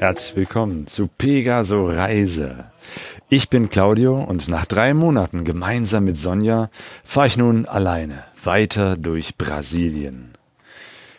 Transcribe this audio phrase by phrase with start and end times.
[0.00, 2.64] Herzlich willkommen zu Pegaso Reise.
[3.28, 6.70] Ich bin Claudio und nach drei Monaten gemeinsam mit Sonja
[7.04, 10.32] fahre ich nun alleine weiter durch Brasilien.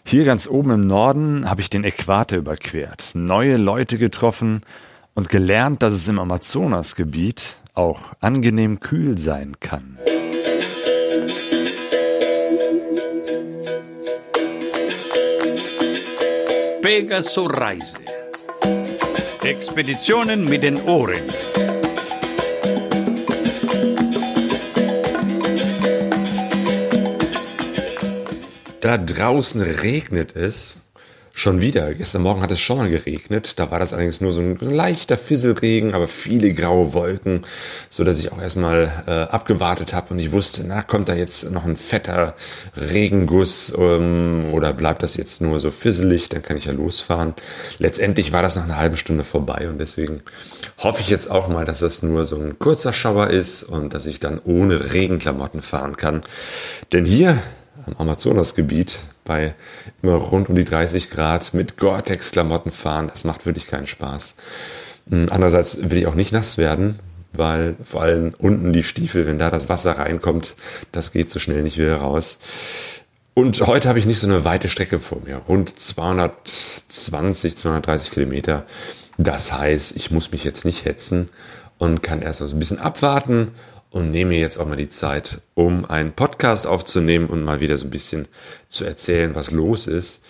[0.04, 4.62] Hier ganz oben im Norden habe ich den Äquator überquert, neue Leute getroffen
[5.14, 9.98] und gelernt, dass es im Amazonasgebiet auch angenehm kühl sein kann.
[16.82, 18.00] Pegaso Reise.
[19.44, 21.22] Expeditionen mit den Ohren.
[28.82, 30.82] Da draußen regnet es.
[31.34, 31.94] Schon wieder.
[31.94, 33.58] Gestern Morgen hat es schon mal geregnet.
[33.58, 37.46] Da war das allerdings nur so ein leichter Fisselregen, aber viele graue Wolken,
[37.90, 41.50] so dass ich auch erstmal äh, abgewartet habe und ich wusste, na, kommt da jetzt
[41.50, 42.36] noch ein fetter
[42.76, 47.34] Regenguss ähm, oder bleibt das jetzt nur so fisselig, dann kann ich ja losfahren.
[47.78, 50.24] Letztendlich war das nach einer halben Stunde vorbei und deswegen
[50.80, 54.06] hoffe ich jetzt auch mal, dass das nur so ein kurzer Schauer ist und dass
[54.06, 56.22] ich dann ohne Regenklamotten fahren kann.
[56.92, 57.40] Denn hier
[57.86, 59.54] am Amazonasgebiet bei
[60.02, 63.08] immer rund um die 30 Grad mit Gore-Tex-Klamotten fahren.
[63.08, 64.36] Das macht wirklich keinen Spaß.
[65.10, 67.00] Hm, andererseits will ich auch nicht nass werden,
[67.34, 70.56] weil vor allem unten die Stiefel, wenn da das Wasser reinkommt,
[70.92, 72.40] das geht so schnell nicht wieder raus.
[73.34, 78.66] Und heute habe ich nicht so eine weite Strecke vor mir, rund 220, 230 Kilometer.
[79.18, 81.30] Das heißt, ich muss mich jetzt nicht hetzen
[81.78, 83.52] und kann erst mal so ein bisschen abwarten
[83.92, 87.86] und nehme jetzt auch mal die Zeit, um einen Podcast aufzunehmen und mal wieder so
[87.86, 88.28] ein bisschen
[88.68, 90.24] zu erzählen, was los ist.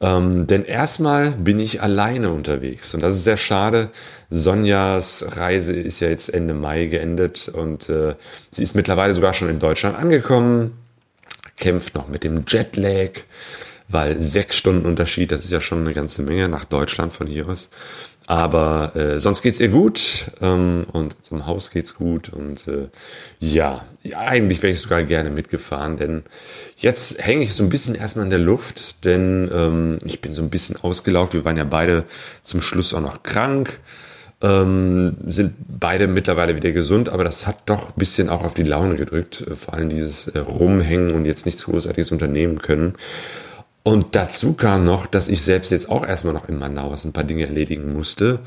[0.00, 3.90] Ähm, denn erstmal bin ich alleine unterwegs und das ist sehr schade.
[4.30, 8.14] Sonjas Reise ist ja jetzt Ende Mai geendet und äh,
[8.50, 10.78] sie ist mittlerweile sogar schon in Deutschland angekommen,
[11.56, 13.10] kämpft noch mit dem Jetlag,
[13.88, 17.48] weil sechs Stunden Unterschied, das ist ja schon eine ganze Menge nach Deutschland von hier
[17.48, 17.70] aus.
[18.28, 22.88] Aber äh, sonst geht's ihr gut ähm, und zum Haus geht's gut und äh,
[23.40, 26.24] ja, eigentlich wäre ich sogar gerne mitgefahren, denn
[26.76, 30.42] jetzt hänge ich so ein bisschen erstmal in der Luft, denn ähm, ich bin so
[30.42, 31.32] ein bisschen ausgelaugt.
[31.32, 32.04] Wir waren ja beide
[32.42, 33.80] zum Schluss auch noch krank,
[34.42, 38.62] ähm, sind beide mittlerweile wieder gesund, aber das hat doch ein bisschen auch auf die
[38.62, 42.94] Laune gedrückt, äh, vor allem dieses äh, Rumhängen und jetzt nichts Großartiges unternehmen können.
[43.88, 47.24] Und dazu kam noch, dass ich selbst jetzt auch erstmal noch in Manaus ein paar
[47.24, 48.40] Dinge erledigen musste.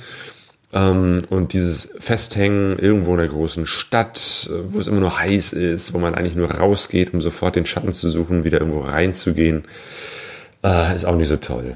[0.72, 5.96] Ähm, und dieses Festhängen irgendwo in der großen Stadt, wo es immer nur heiß ist,
[5.96, 9.64] wo man eigentlich nur rausgeht, um sofort den Schatten zu suchen, wieder irgendwo reinzugehen,
[10.64, 11.76] äh, ist auch nicht so toll.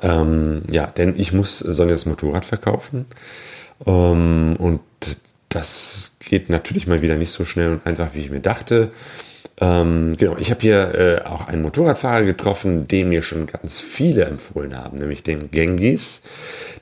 [0.00, 3.04] Ähm, ja, denn ich muss Sonjas Motorrad verkaufen.
[3.84, 4.80] Ähm, und
[5.50, 8.92] das geht natürlich mal wieder nicht so schnell und einfach, wie ich mir dachte.
[9.60, 14.24] Ähm, genau, ich habe hier äh, auch einen Motorradfahrer getroffen, den mir schon ganz viele
[14.24, 16.22] empfohlen haben, nämlich den Genghis.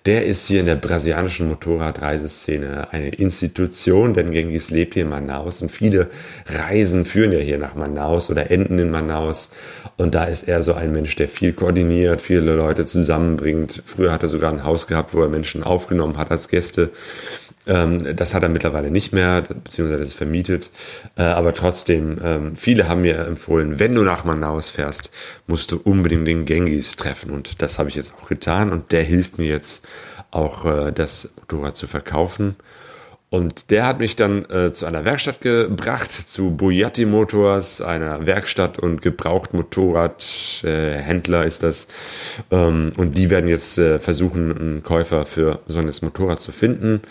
[0.06, 5.60] Der ist hier in der brasilianischen Motorradreiseszene eine Institution, denn Genghis lebt hier in Manaus
[5.60, 6.09] und viele
[6.47, 9.50] Reisen führen ja hier nach Manaus oder enden in Manaus.
[9.97, 13.82] Und da ist er so ein Mensch, der viel koordiniert, viele Leute zusammenbringt.
[13.84, 16.91] Früher hat er sogar ein Haus gehabt, wo er Menschen aufgenommen hat als Gäste.
[17.66, 20.71] Ähm, das hat er mittlerweile nicht mehr, beziehungsweise ist vermietet.
[21.16, 25.10] Äh, aber trotzdem, ähm, viele haben mir empfohlen, wenn du nach Manaus fährst,
[25.47, 27.31] musst du unbedingt den Genghis treffen.
[27.31, 28.72] Und das habe ich jetzt auch getan.
[28.72, 29.87] Und der hilft mir jetzt
[30.31, 32.56] auch, äh, das Motorrad zu verkaufen.
[33.31, 38.81] Und der hat mich dann äh, zu einer Werkstatt gebracht, zu Bugatti Motors, einer Werkstatt
[38.81, 41.87] und Gebrauchtmotorradhändler äh, ist das.
[42.50, 47.03] Ähm, und die werden jetzt äh, versuchen, einen Käufer für so ein Motorrad zu finden.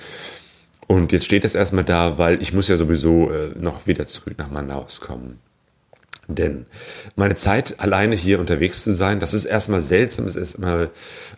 [0.89, 4.33] Und jetzt steht es erstmal da, weil ich muss ja sowieso äh, noch wieder zurück
[4.39, 5.39] nach Manaus kommen.
[6.27, 6.66] Denn
[7.16, 10.85] meine Zeit alleine hier unterwegs zu sein, das ist erstmal seltsam, ist erstmal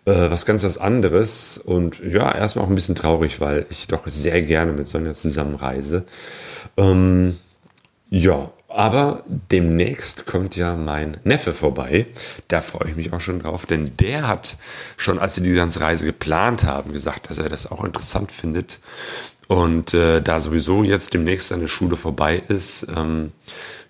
[0.05, 4.07] äh, was ganz was anderes und ja, erstmal auch ein bisschen traurig, weil ich doch
[4.07, 6.05] sehr gerne mit Sonja zusammenreise.
[6.77, 7.37] Ähm,
[8.09, 12.07] ja, aber demnächst kommt ja mein Neffe vorbei.
[12.47, 14.57] Da freue ich mich auch schon drauf, denn der hat
[14.95, 18.79] schon, als sie die ganze Reise geplant haben, gesagt, dass er das auch interessant findet.
[19.51, 23.33] Und äh, da sowieso jetzt demnächst seine Schule vorbei ist, ähm,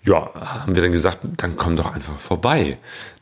[0.02, 2.78] ja, haben wir dann gesagt, dann komm doch einfach vorbei.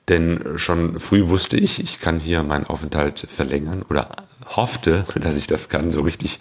[0.09, 4.09] Denn schon früh wusste ich, ich kann hier meinen Aufenthalt verlängern oder
[4.57, 5.91] hoffte, dass ich das kann.
[5.91, 6.39] So richtig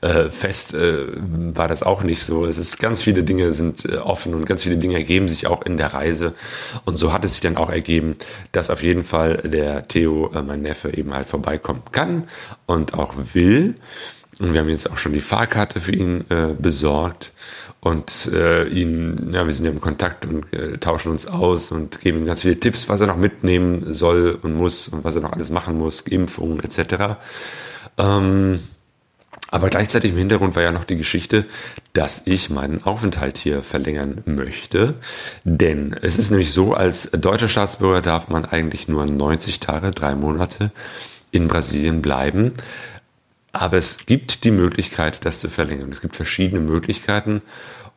[0.00, 2.46] äh, fest äh, war das auch nicht so.
[2.46, 5.60] Es ist ganz viele Dinge sind äh, offen und ganz viele Dinge ergeben sich auch
[5.60, 6.32] in der Reise.
[6.86, 8.16] Und so hat es sich dann auch ergeben,
[8.52, 12.28] dass auf jeden Fall der Theo, äh, mein Neffe, eben halt vorbeikommen kann
[12.64, 13.74] und auch will.
[14.40, 17.32] Und wir haben jetzt auch schon die Fahrkarte für ihn äh, besorgt
[17.80, 22.00] und äh, ihn, ja, wir sind ja im Kontakt und äh, tauschen uns aus und
[22.00, 25.22] geben ihm ganz viele Tipps, was er noch mitnehmen soll und muss und was er
[25.22, 27.18] noch alles machen muss, Impfungen etc.
[27.98, 28.60] Ähm,
[29.50, 31.44] aber gleichzeitig im Hintergrund war ja noch die Geschichte,
[31.92, 34.94] dass ich meinen Aufenthalt hier verlängern möchte.
[35.44, 40.16] Denn es ist nämlich so, als deutscher Staatsbürger darf man eigentlich nur 90 Tage, drei
[40.16, 40.72] Monate
[41.30, 42.52] in Brasilien bleiben.
[43.54, 45.90] Aber es gibt die Möglichkeit, das zu verlängern.
[45.92, 47.40] Es gibt verschiedene Möglichkeiten.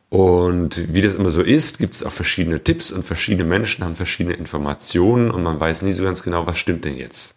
[0.08, 3.96] Und wie das immer so ist, gibt es auch verschiedene Tipps und verschiedene Menschen haben
[3.96, 7.34] verschiedene Informationen und man weiß nie so ganz genau, was stimmt denn jetzt.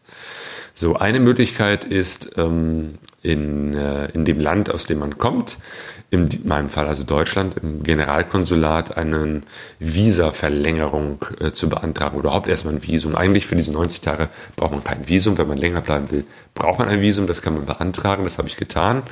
[0.73, 5.57] So, eine Möglichkeit ist, ähm, in, äh, in dem Land, aus dem man kommt,
[6.09, 9.41] in meinem Fall also Deutschland, im Generalkonsulat eine
[9.79, 13.15] Visa-Verlängerung äh, zu beantragen oder überhaupt erstmal ein Visum.
[13.15, 15.37] Eigentlich für diese 90 Tage braucht man kein Visum.
[15.37, 17.27] Wenn man länger bleiben will, braucht man ein Visum.
[17.27, 18.25] Das kann man beantragen.
[18.25, 19.03] Das habe ich getan.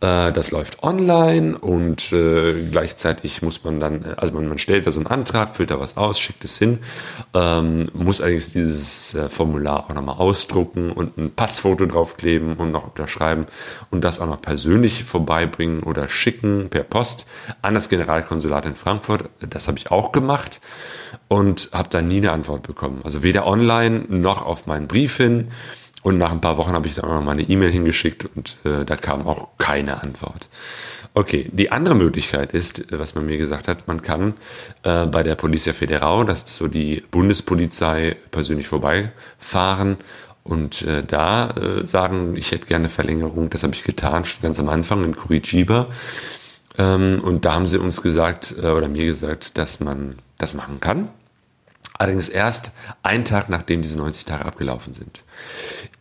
[0.00, 4.86] Äh, das läuft online und äh, gleichzeitig muss man dann, äh, also man, man stellt
[4.86, 6.78] da so einen Antrag, füllt da was aus, schickt es hin,
[7.34, 12.88] ähm, muss allerdings dieses äh, Formular auch nochmal ausdrucken und ein Passfoto draufkleben und noch
[12.88, 13.45] unterschreiben
[13.90, 17.26] und das auch noch persönlich vorbeibringen oder schicken per Post
[17.62, 19.28] an das Generalkonsulat in Frankfurt.
[19.40, 20.60] Das habe ich auch gemacht
[21.28, 23.00] und habe da nie eine Antwort bekommen.
[23.04, 25.48] Also weder online noch auf meinen Brief hin.
[26.02, 28.58] Und nach ein paar Wochen habe ich dann auch noch mal eine E-Mail hingeschickt und
[28.64, 30.48] äh, da kam auch keine Antwort.
[31.14, 34.34] Okay, die andere Möglichkeit ist, was man mir gesagt hat, man kann
[34.82, 39.96] äh, bei der Policia Federal, das ist so die Bundespolizei, persönlich vorbeifahren
[40.48, 44.60] und äh, da äh, sagen, ich hätte gerne Verlängerung, das habe ich getan, schon ganz
[44.60, 45.88] am Anfang in Curitiba.
[46.78, 50.80] Ähm, und da haben sie uns gesagt, äh, oder mir gesagt, dass man das machen
[50.80, 51.08] kann.
[51.98, 52.72] Allerdings erst
[53.02, 55.22] einen Tag, nachdem diese 90 Tage abgelaufen sind.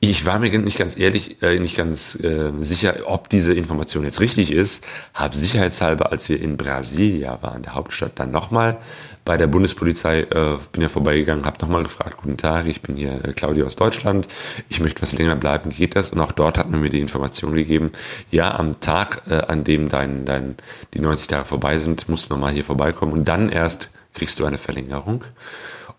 [0.01, 4.19] Ich war mir nicht ganz ehrlich, äh, nicht ganz äh, sicher, ob diese Information jetzt
[4.19, 4.83] richtig ist.
[5.13, 8.77] Habe sicherheitshalber, als wir in Brasilia waren, der Hauptstadt, dann nochmal
[9.25, 13.25] bei der Bundespolizei, äh, bin ja vorbeigegangen, habe nochmal gefragt, guten Tag, ich bin hier
[13.25, 14.27] äh, Claudia aus Deutschland,
[14.69, 16.11] ich möchte was länger bleiben, geht das?
[16.11, 17.91] Und auch dort hat man mir die Information gegeben,
[18.29, 20.55] ja, am Tag, äh, an dem dein, dein,
[20.93, 24.45] die 90 Tage vorbei sind, musst du nochmal hier vorbeikommen und dann erst kriegst du
[24.45, 25.23] eine Verlängerung.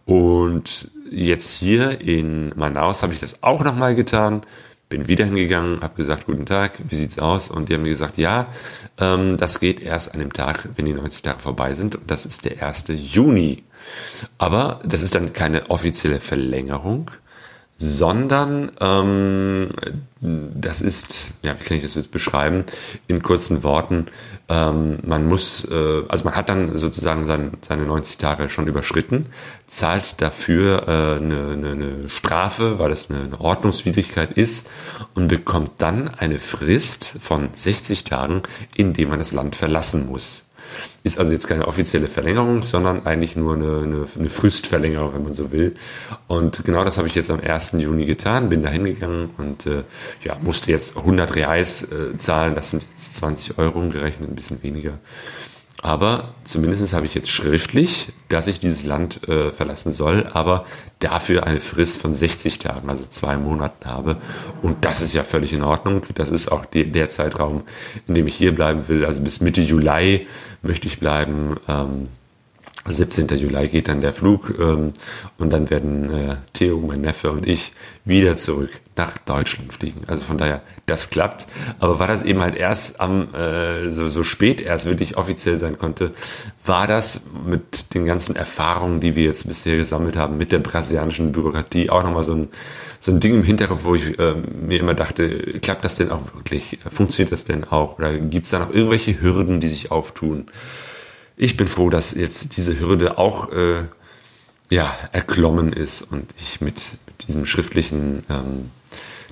[0.05, 4.43] Und jetzt hier in Manaus habe ich das auch nochmal getan
[4.89, 7.51] bin wieder hingegangen, habe gesagt, guten Tag, wie sieht's aus?
[7.51, 8.49] Und die haben mir gesagt, ja,
[8.99, 11.97] ähm, das geht erst an dem Tag, wenn die 90 Tage vorbei sind.
[11.97, 12.85] Und das ist der 1.
[12.89, 13.65] Juni.
[14.39, 17.11] Aber das ist dann keine offizielle Verlängerung,
[17.77, 19.69] sondern ähm,
[20.21, 22.65] das ist, ja, wie kann ich das jetzt beschreiben,
[23.07, 24.07] in kurzen Worten,
[24.49, 29.27] ähm, man muss, äh, also man hat dann sozusagen sein, seine 90 Tage schon überschritten,
[29.67, 34.69] zahlt dafür äh, eine, eine, Strafe, weil es eine, eine Ordnungswidrigkeit ist
[35.15, 38.43] und bekommt dann eine Frist von 60 Tagen,
[38.75, 40.47] in dem man das Land verlassen muss.
[41.03, 45.35] Ist also jetzt keine offizielle Verlängerung, sondern eigentlich nur eine, eine, eine Fristverlängerung, wenn man
[45.35, 45.75] so will.
[46.27, 47.73] Und genau das habe ich jetzt am 1.
[47.73, 49.85] Juni getan, bin da hingegangen und äh,
[50.23, 52.55] ja, musste jetzt 100 Reais äh, zahlen.
[52.55, 54.99] Das sind jetzt 20 Euro umgerechnet, ein bisschen weniger.
[55.83, 60.65] Aber zumindest habe ich jetzt schriftlich, dass ich dieses Land äh, verlassen soll, aber
[61.01, 64.17] dafür eine Frist von 60 Tagen, also zwei Monaten habe.
[64.63, 66.03] Und das ist ja völlig in Ordnung.
[66.15, 67.63] Das ist auch die, der Zeitraum,
[68.09, 69.05] in dem ich hier bleiben will.
[69.05, 70.27] Also bis Mitte Juli
[70.63, 71.57] möchte ich bleiben.
[71.69, 72.09] Ähm,
[72.85, 73.29] 17.
[73.29, 74.93] Juli geht dann der Flug ähm,
[75.39, 77.73] und dann werden äh, Theo, mein Neffe und ich
[78.05, 80.03] wieder zurück nach Deutschland fliegen.
[80.07, 81.47] Also von daher, das klappt.
[81.81, 85.79] Aber war das eben halt erst am äh, so, so spät erst wirklich offiziell sein
[85.79, 86.13] konnte,
[86.65, 91.33] war das mit den ganzen Erfahrungen, die wir jetzt bisher gesammelt haben, mit der brasilianischen
[91.33, 92.49] Bürokratie auch nochmal so ein,
[93.01, 96.35] so ein Ding im Hinterkopf, wo ich äh, mir immer dachte, klappt das denn auch
[96.35, 96.79] wirklich?
[96.89, 97.99] Funktioniert das denn auch?
[97.99, 100.47] Oder gibt es da noch irgendwelche Hürden, die sich auftun?
[101.37, 103.85] Ich bin froh, dass jetzt diese Hürde auch äh,
[104.71, 108.71] ja, erklommen ist und ich mit, mit diesem schriftlichen ähm,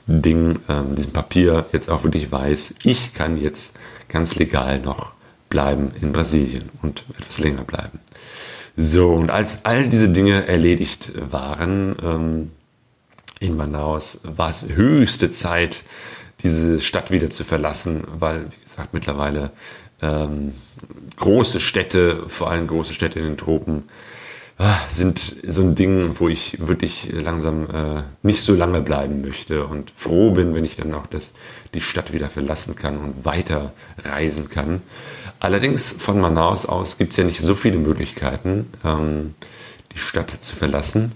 [0.07, 3.75] Ding, ähm, diesem Papier jetzt auch wirklich weiß, ich kann jetzt
[4.09, 5.15] ganz legal noch
[5.49, 8.01] bleiben in Brasilien und etwas länger bleiben.
[8.77, 12.51] So, und als all diese Dinge erledigt waren ähm,
[13.41, 15.85] in Manaus, war es höchste Zeit,
[16.43, 19.53] diese Stadt wieder zu verlassen, weil, wie gesagt, mittlerweile
[20.05, 20.53] ähm,
[21.17, 23.85] große Städte, vor allem große Städte in den Tropen,
[24.59, 29.67] ah, sind so ein Ding, wo ich wirklich langsam äh, nicht so lange bleiben möchte
[29.67, 31.33] und froh bin, wenn ich dann auch das,
[31.73, 33.73] die Stadt wieder verlassen kann und weiter
[34.05, 34.83] reisen kann.
[35.41, 39.35] Allerdings von Manaus aus gibt es ja nicht so viele Möglichkeiten, ähm,
[39.93, 41.13] die Stadt zu verlassen.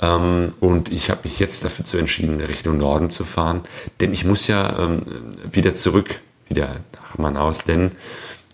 [0.00, 3.62] Ähm, und ich habe mich jetzt dafür zu entschieden, Richtung Norden zu fahren,
[4.00, 5.00] denn ich muss ja ähm,
[5.50, 7.92] wieder zurück, wieder nach Manaus, denn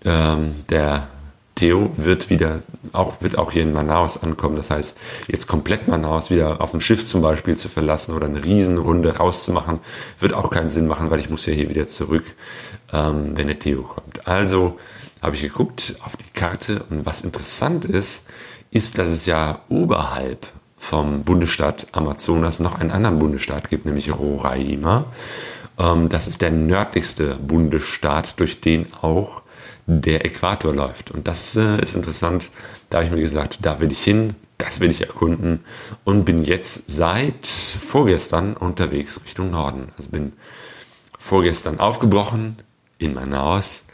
[0.05, 1.09] ähm, der
[1.55, 4.57] Theo wird wieder auch, wird auch hier in Manaus ankommen.
[4.57, 8.45] Das heißt, jetzt komplett Manaus wieder auf ein Schiff zum Beispiel zu verlassen oder eine
[8.45, 9.81] Riesenrunde rauszumachen,
[10.19, 12.25] wird auch keinen Sinn machen, weil ich muss ja hier wieder zurück,
[12.93, 14.27] ähm, wenn der Theo kommt.
[14.27, 14.79] Also
[15.21, 18.25] habe ich geguckt auf die Karte und was interessant ist,
[18.71, 20.47] ist, dass es ja oberhalb
[20.79, 25.05] vom Bundesstaat Amazonas noch einen anderen Bundesstaat gibt, nämlich Roraima.
[25.83, 29.43] Ähm, das ist der nördlichste Bundesstaat, durch den auch
[29.87, 31.11] der Äquator läuft.
[31.11, 32.51] Und das äh, ist interessant.
[32.89, 35.65] Da habe ich mir gesagt, da will ich hin, das will ich erkunden
[36.05, 39.89] und bin jetzt seit vorgestern unterwegs Richtung Norden.
[39.99, 40.35] Also bin
[41.19, 42.57] vorgestern aufgebrochen
[42.99, 43.85] in Manaus,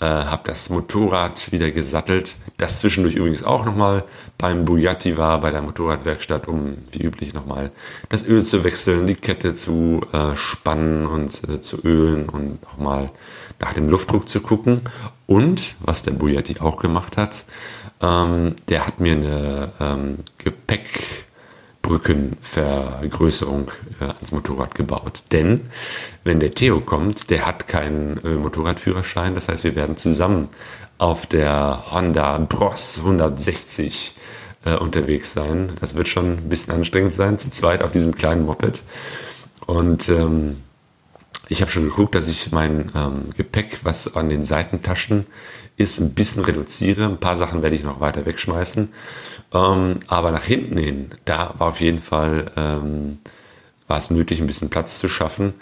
[0.00, 4.04] äh, habe das Motorrad wieder gesattelt, das zwischendurch übrigens auch nochmal
[4.38, 7.70] beim Bugatti war, bei der Motorradwerkstatt, um wie üblich nochmal
[8.08, 13.10] das Öl zu wechseln, die Kette zu äh, spannen und äh, zu ölen und nochmal
[13.60, 14.82] nach dem Luftdruck zu gucken.
[15.26, 17.44] Und was der Bugatti auch gemacht hat,
[18.00, 20.18] ähm, der hat mir eine ähm,
[21.84, 25.24] Gepäckbrückenvergrößerung äh, ans Motorrad gebaut.
[25.32, 25.60] Denn
[26.24, 29.34] wenn der Theo kommt, der hat keinen äh, Motorradführerschein.
[29.34, 30.48] Das heißt, wir werden zusammen
[30.98, 34.14] auf der Honda Bros 160
[34.64, 35.72] äh, unterwegs sein.
[35.80, 38.82] Das wird schon ein bisschen anstrengend sein, zu zweit auf diesem kleinen Moped.
[39.66, 40.62] Und ähm,
[41.48, 45.26] ich habe schon geguckt, dass ich mein ähm, Gepäck, was an den Seitentaschen
[45.76, 47.04] ist, ein bisschen reduziere.
[47.04, 48.92] Ein paar Sachen werde ich noch weiter wegschmeißen.
[49.52, 53.18] Ähm, aber nach hinten hin, da war auf jeden Fall ähm,
[53.86, 55.54] war es nötig, ein bisschen Platz zu schaffen.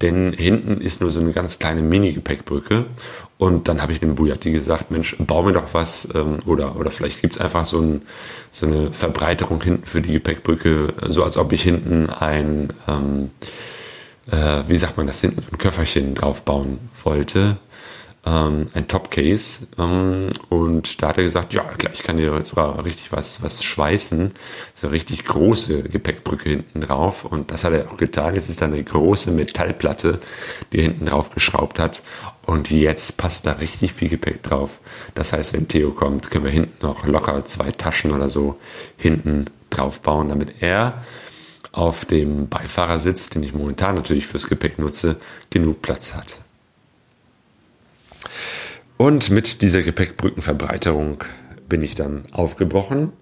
[0.00, 2.86] Denn hinten ist nur so eine ganz kleine Mini-Gepäckbrücke.
[3.38, 6.08] Und dann habe ich dem Bujati gesagt, Mensch, bau mir doch was.
[6.14, 8.02] Ähm, oder, oder vielleicht gibt es einfach so, ein,
[8.50, 12.72] so, eine Verbreiterung hinten für die Gepäckbrücke, so als ob ich hinten ein...
[12.88, 13.30] Ähm,
[14.30, 17.58] äh, wie sagt man das, hinten so ein Köfferchen draufbauen wollte.
[18.24, 19.68] Ähm, ein Top-Case.
[19.78, 23.62] Ähm, und da hat er gesagt, ja, klar, ich kann dir sogar richtig was, was
[23.62, 24.32] schweißen.
[24.74, 27.24] So eine richtig große Gepäckbrücke hinten drauf.
[27.24, 28.34] Und das hat er auch getan.
[28.34, 30.18] Jetzt ist da eine große Metallplatte,
[30.72, 32.02] die er hinten drauf geschraubt hat.
[32.44, 34.80] Und jetzt passt da richtig viel Gepäck drauf.
[35.14, 38.58] Das heißt, wenn Theo kommt, können wir hinten noch locker zwei Taschen oder so
[38.96, 41.02] hinten drauf bauen, damit er
[41.76, 45.16] auf dem Beifahrersitz, den ich momentan natürlich fürs Gepäck nutze,
[45.50, 46.38] genug Platz hat.
[48.96, 51.22] Und mit dieser Gepäckbrückenverbreiterung
[51.68, 53.12] bin ich dann aufgebrochen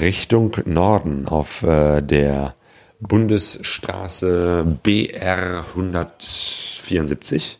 [0.00, 2.54] Richtung Norden auf äh, der
[3.00, 7.58] Bundesstraße BR 174.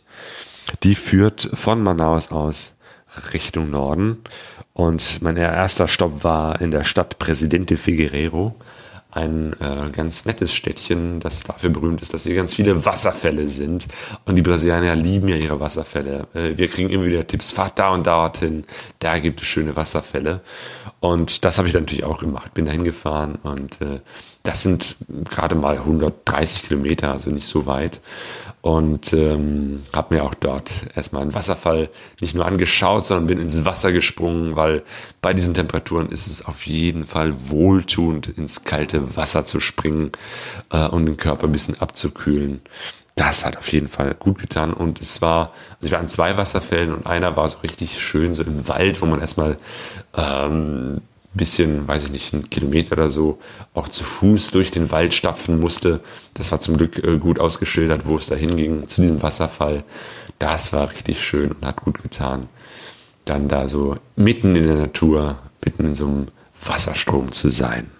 [0.83, 2.75] Die führt von Manaus aus
[3.33, 4.19] Richtung Norden.
[4.73, 8.55] Und mein erster Stopp war in der Stadt Presidente Figueroa
[9.12, 13.87] ein äh, ganz nettes Städtchen, das dafür berühmt ist, dass hier ganz viele Wasserfälle sind.
[14.25, 16.26] Und die Brasilianer lieben ja ihre Wasserfälle.
[16.35, 18.64] Äh, wir kriegen immer wieder Tipps, fahrt da und dorthin,
[18.99, 20.40] da gibt es schöne Wasserfälle.
[21.00, 24.00] Und das habe ich natürlich auch gemacht, bin da hingefahren und äh,
[24.43, 24.97] das sind
[25.29, 28.00] gerade mal 130 Kilometer, also nicht so weit.
[28.62, 31.88] Und ähm, habe mir auch dort erstmal einen Wasserfall
[32.21, 34.83] nicht nur angeschaut, sondern bin ins Wasser gesprungen, weil
[35.23, 40.12] bei diesen Temperaturen ist es auf jeden Fall wohltuend, ins kalte Wasser zu springen
[40.71, 42.61] äh, und den Körper ein bisschen abzukühlen.
[43.14, 44.73] Das hat auf jeden Fall gut getan.
[44.73, 48.43] Und es war, also wir waren zwei Wasserfällen und einer war so richtig schön, so
[48.43, 49.57] im Wald, wo man erstmal
[50.17, 51.00] ähm,
[51.34, 53.38] bisschen, weiß ich nicht, einen Kilometer oder so,
[53.75, 56.00] auch zu Fuß durch den Wald stapfen musste.
[56.34, 59.84] Das war zum Glück äh, gut ausgeschildert, wo es da hinging, zu diesem Wasserfall.
[60.38, 62.49] Das war richtig schön und hat gut getan.
[63.25, 66.26] Dann da so mitten in der Natur, mitten in so einem
[66.64, 67.90] Wasserstrom zu sein.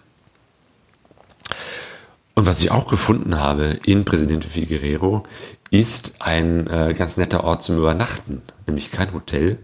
[2.35, 5.23] Und was ich auch gefunden habe in Presidente Figueroa,
[5.71, 8.43] ist ein äh, ganz netter Ort zum Übernachten.
[8.67, 9.59] Nämlich kein Hotel,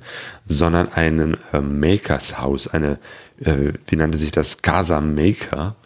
[0.46, 2.98] sondern ein äh, Makers House, eine
[3.40, 5.76] äh, wie nannte sich das, Casa Maker,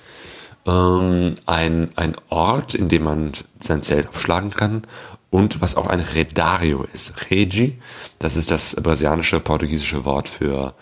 [0.66, 4.82] ähm, ein, ein Ort, in dem man sein Zelt aufschlagen kann
[5.30, 7.30] und was auch ein Redario ist.
[7.30, 7.78] Regi,
[8.18, 10.74] das ist das brasilianische, portugiesische Wort für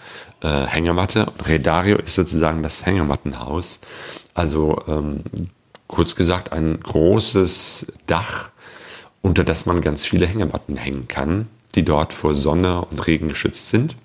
[0.43, 1.27] äh, Hängematte.
[1.47, 3.81] Redario ist sozusagen das Hängemattenhaus.
[4.35, 5.23] Also ähm,
[5.87, 8.51] kurz gesagt ein großes Dach,
[9.21, 13.69] unter das man ganz viele Hängematten hängen kann, die dort vor Sonne und Regen geschützt
[13.69, 13.97] sind.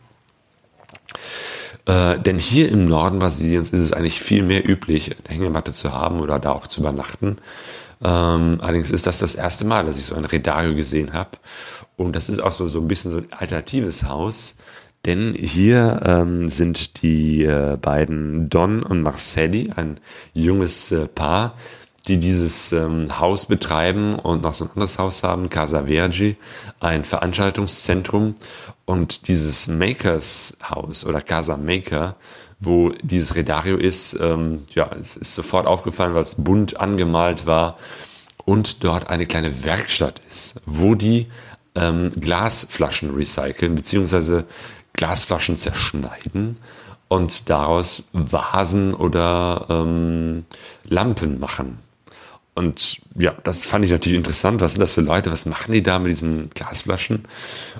[1.86, 5.92] Äh, denn hier im Norden Brasiliens ist es eigentlich viel mehr üblich, eine Hängematte zu
[5.92, 7.38] haben oder da auch zu übernachten.
[8.04, 11.32] Ähm, allerdings ist das das erste Mal, dass ich so ein Redario gesehen habe.
[11.96, 14.56] Und das ist auch so, so ein bisschen so ein alternatives Haus.
[15.06, 20.00] Denn hier ähm, sind die äh, beiden Don und Marcelli, ein
[20.34, 21.56] junges äh, Paar,
[22.07, 26.36] die dieses ähm, Haus betreiben und noch so ein anderes Haus haben, Casa Vergi,
[26.79, 28.36] ein Veranstaltungszentrum.
[28.86, 32.15] Und dieses Makers Haus oder Casa Maker,
[32.60, 37.77] wo dieses Redario ist, ähm, ja, es ist sofort aufgefallen, weil es bunt angemalt war
[38.45, 41.27] und dort eine kleine Werkstatt ist, wo die
[41.75, 44.45] ähm, Glasflaschen recyceln, beziehungsweise
[44.91, 46.57] Glasflaschen zerschneiden
[47.07, 50.45] und daraus Vasen oder ähm,
[50.83, 51.77] Lampen machen.
[52.55, 54.62] Und ja, das fand ich natürlich interessant.
[54.62, 55.31] Was sind das für Leute?
[55.31, 57.25] Was machen die da mit diesen Glasflaschen?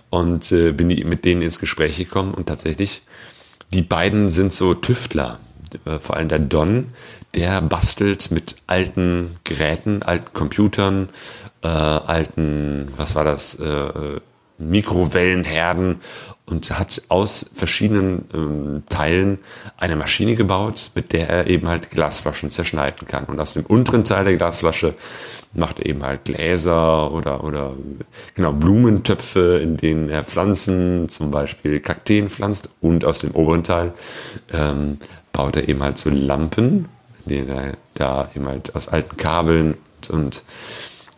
[0.10, 3.04] Und äh, bin mit denen ins Gespräch gekommen und tatsächlich,
[3.72, 5.40] die beiden sind so Tüftler.
[5.86, 6.88] Äh, vor allem der Don,
[7.36, 11.10] der bastelt mit alten Geräten, alten Computern,
[11.62, 14.22] äh, alten, was war das, äh, äh
[14.58, 16.02] Mikrowellenherden
[16.46, 19.40] und hat aus verschiedenen ähm, Teilen
[19.78, 23.26] eine Maschine gebaut, mit der er eben halt Glasflaschen zerschneiden kann.
[23.26, 24.94] Und aus dem unteren Teil der Glasflasche
[25.54, 27.74] macht er eben halt Gläser oder, oder
[28.36, 32.70] genau Blumentöpfe, in denen er Pflanzen, zum Beispiel Kakteen pflanzt.
[32.82, 33.94] Und aus dem oberen Teil
[34.52, 34.98] ähm,
[35.32, 36.90] baut er eben halt so Lampen,
[37.26, 39.76] in denen er da eben halt aus alten Kabeln
[40.10, 40.44] und, und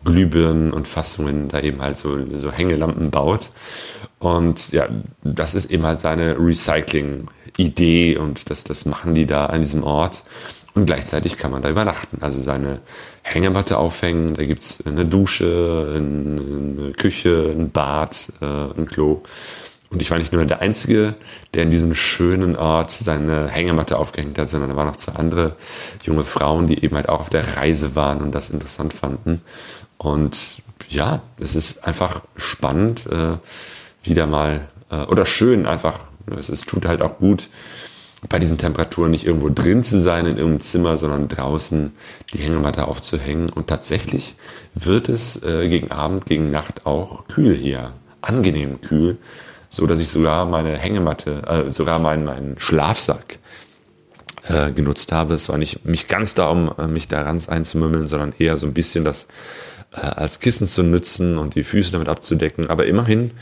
[0.06, 3.50] Glühbirnen und Fassungen da eben halt so, so Hängelampen baut.
[4.18, 4.88] Und ja,
[5.22, 10.22] das ist eben halt seine Recycling-Idee und das, das machen die da an diesem Ort.
[10.74, 12.18] Und gleichzeitig kann man da übernachten.
[12.20, 12.80] Also seine
[13.22, 19.22] Hängematte aufhängen, da gibt es eine Dusche, eine Küche, ein Bad, äh, ein Klo.
[19.90, 21.14] Und ich war nicht nur der Einzige,
[21.54, 25.56] der in diesem schönen Ort seine Hängematte aufgehängt hat, sondern da waren noch zwei andere
[26.02, 29.40] junge Frauen, die eben halt auch auf der Reise waren und das interessant fanden.
[29.98, 33.36] Und ja, es ist einfach spannend, äh,
[34.02, 36.06] wieder mal, äh, oder schön einfach.
[36.38, 37.48] Es, es tut halt auch gut,
[38.28, 41.92] bei diesen Temperaturen nicht irgendwo drin zu sein in irgendeinem Zimmer, sondern draußen
[42.32, 43.50] die Hängematte aufzuhängen.
[43.50, 44.34] Und tatsächlich
[44.74, 47.92] wird es äh, gegen Abend, gegen Nacht auch kühl hier.
[48.22, 49.18] Angenehm kühl,
[49.68, 53.38] so dass ich sogar meine Hängematte, äh, sogar meinen, meinen Schlafsack
[54.48, 55.34] äh, genutzt habe.
[55.34, 58.66] Es war nicht mich ganz da, um äh, mich da ganz einzumümmeln, sondern eher so
[58.66, 59.28] ein bisschen das
[59.92, 62.68] äh, als Kissen zu nutzen und die Füße damit abzudecken.
[62.68, 63.32] Aber immerhin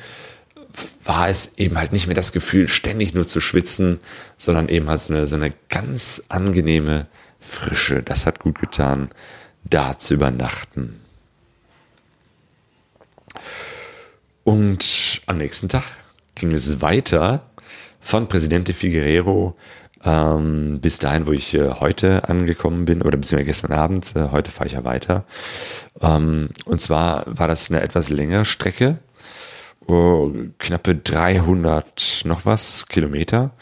[1.04, 4.00] war es eben halt nicht mehr das Gefühl, ständig nur zu schwitzen,
[4.36, 7.06] sondern eben halt so eine, so eine ganz angenehme
[7.40, 8.02] Frische.
[8.02, 9.10] Das hat gut getan,
[9.64, 11.00] da zu übernachten.
[14.42, 15.84] Und am nächsten Tag
[16.34, 17.46] ging es weiter
[18.00, 19.54] von Presidente Figueroa
[20.04, 24.50] ähm, bis dahin, wo ich äh, heute angekommen bin, oder beziehungsweise gestern Abend, äh, heute
[24.50, 25.24] fahre ich ja weiter.
[26.00, 28.98] Ähm, und zwar war das eine etwas längere Strecke,
[29.86, 33.52] oh, knappe 300 noch was Kilometer,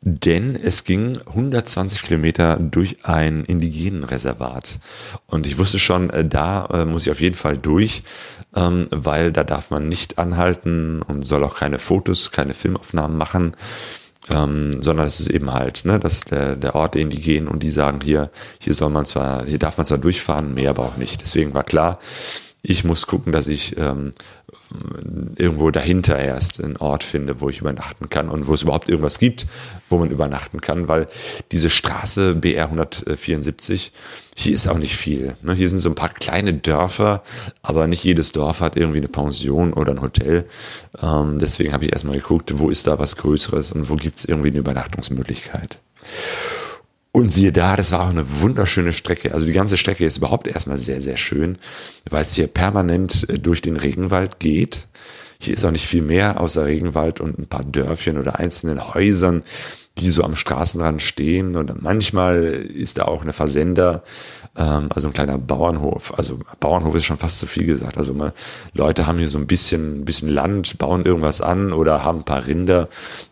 [0.00, 4.80] denn es ging 120 Kilometer durch ein indigenen Reservat.
[5.26, 8.02] Und ich wusste schon, äh, da äh, muss ich auf jeden Fall durch,
[8.56, 13.52] ähm, weil da darf man nicht anhalten und soll auch keine Fotos, keine Filmaufnahmen machen
[14.28, 17.62] ähm, sondern es ist eben halt, ne, dass der, der Ort, in die gehen und
[17.62, 20.96] die sagen, hier, hier soll man zwar, hier darf man zwar durchfahren, mehr aber auch
[20.96, 21.20] nicht.
[21.20, 21.98] Deswegen war klar,
[22.66, 24.12] ich muss gucken, dass ich ähm,
[25.36, 29.18] irgendwo dahinter erst einen Ort finde, wo ich übernachten kann und wo es überhaupt irgendwas
[29.18, 29.46] gibt,
[29.90, 31.06] wo man übernachten kann, weil
[31.52, 33.92] diese Straße BR 174,
[34.34, 35.36] hier ist auch nicht viel.
[35.42, 35.52] Ne?
[35.52, 37.22] Hier sind so ein paar kleine Dörfer,
[37.60, 40.46] aber nicht jedes Dorf hat irgendwie eine Pension oder ein Hotel.
[41.02, 44.24] Ähm, deswegen habe ich erstmal geguckt, wo ist da was Größeres und wo gibt es
[44.24, 45.80] irgendwie eine Übernachtungsmöglichkeit.
[47.16, 49.32] Und siehe da, das war auch eine wunderschöne Strecke.
[49.34, 51.58] Also die ganze Strecke ist überhaupt erstmal sehr, sehr schön,
[52.10, 54.88] weil es hier permanent äh, durch den Regenwald geht.
[55.38, 59.44] Hier ist auch nicht viel mehr außer Regenwald und ein paar Dörfchen oder einzelnen Häusern,
[59.98, 61.54] die so am Straßenrand stehen.
[61.54, 64.02] Und manchmal ist da auch eine Versender,
[64.56, 66.16] ähm, also ein kleiner Bauernhof.
[66.16, 67.96] Also Bauernhof ist schon fast zu viel gesagt.
[67.96, 68.32] Also man,
[68.72, 72.24] Leute haben hier so ein bisschen, ein bisschen Land, bauen irgendwas an oder haben ein
[72.24, 72.88] paar Rinder,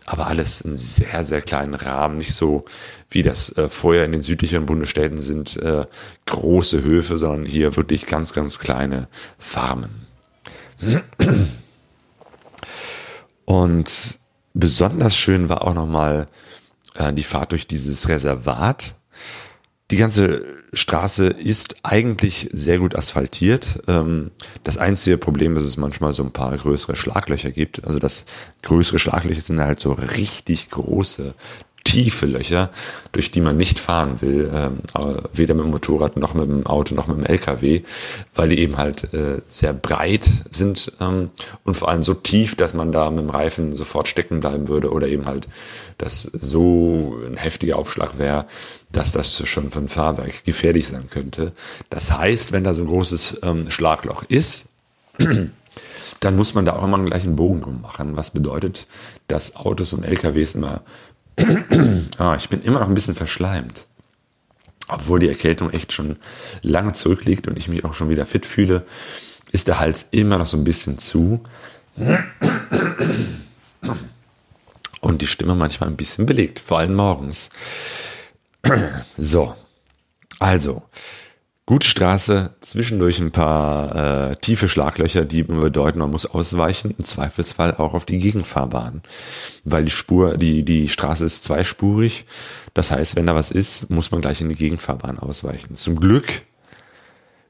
[0.07, 2.65] aber alles in sehr, sehr kleinen Rahmen, nicht so
[3.11, 5.87] wie das äh, vorher in den südlichen Bundesstädten sind, äh,
[6.27, 9.09] große Höfe, sondern hier wirklich ganz, ganz kleine
[9.39, 10.07] Farmen.
[13.45, 14.19] Und
[14.55, 16.27] besonders schön war auch nochmal
[16.95, 18.95] äh, die Fahrt durch dieses Reservat.
[19.93, 23.83] Die ganze Straße ist eigentlich sehr gut asphaltiert.
[23.89, 24.31] Ähm,
[24.65, 27.85] das einzige Problem ist, dass es manchmal so ein paar größere Schlaglöcher gibt.
[27.85, 28.25] Also das
[28.63, 31.35] größere Schlaglöcher sind halt so richtig große
[31.85, 32.71] tiefe Löcher,
[33.13, 34.79] durch die man nicht fahren will, ähm,
[35.33, 37.83] weder mit dem Motorrad noch mit dem Auto noch mit dem LKW,
[38.35, 41.31] weil die eben halt äh, sehr breit sind ähm,
[41.65, 44.91] und vor allem so tief, dass man da mit dem Reifen sofort stecken bleiben würde
[44.91, 45.49] oder eben halt,
[45.99, 48.47] dass so ein heftiger Aufschlag wäre,
[48.91, 51.53] dass das schon für ein Fahrwerk gefährlich sein könnte.
[51.91, 54.69] Das heißt, wenn da so ein großes ähm, Schlagloch ist,
[56.21, 58.87] dann muss man da auch immer einen gleichen Bogen drum machen, was bedeutet,
[59.29, 60.83] dass Autos und LKWs immer
[62.19, 63.87] ah, ich bin immer noch ein bisschen verschleimt.
[64.89, 66.19] Obwohl die Erkältung echt schon
[66.63, 68.85] lange zurückliegt und ich mich auch schon wieder fit fühle,
[69.53, 71.43] ist der Hals immer noch so ein bisschen zu.
[75.01, 77.51] Und die Stimme manchmal ein bisschen belegt, vor allem morgens.
[79.19, 79.55] So,
[80.39, 80.83] also,
[81.65, 87.77] Gute Straße, zwischendurch ein paar äh, tiefe Schlaglöcher, die bedeuten, man muss ausweichen, im Zweifelsfall
[87.77, 89.03] auch auf die Gegenfahrbahn.
[89.65, 92.25] Weil die Spur, die, die Straße ist zweispurig.
[92.75, 95.77] Das heißt, wenn da was ist, muss man gleich in die Gegenfahrbahn ausweichen.
[95.77, 96.43] Zum Glück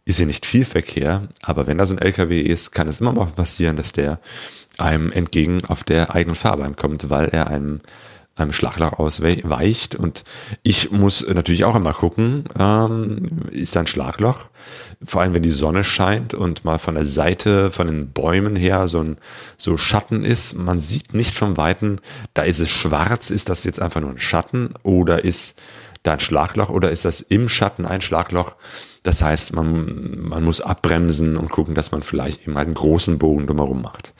[0.04, 3.12] ist hier nicht viel Verkehr, aber wenn da so ein LKW ist, kann es immer
[3.12, 4.20] mal passieren, dass der
[4.76, 7.80] einem entgegen auf der eigenen Fahrbahn kommt, weil er einem
[8.34, 9.94] einem Schlagloch ausweicht.
[9.94, 10.24] Und
[10.62, 14.48] ich muss natürlich auch immer gucken, ähm, ist da ein Schlagloch?
[15.02, 18.88] Vor allem, wenn die Sonne scheint und mal von der Seite, von den Bäumen her
[18.88, 19.16] so ein
[19.56, 20.54] so Schatten ist.
[20.54, 22.00] Man sieht nicht vom Weiten,
[22.34, 25.60] da ist es schwarz, ist das jetzt einfach nur ein Schatten oder ist
[26.02, 28.56] da ein Schlagloch oder ist das im Schatten ein Schlagloch?
[29.02, 33.46] Das heißt, man, man muss abbremsen und gucken, dass man vielleicht eben einen großen Bogen
[33.46, 34.12] drumherum macht.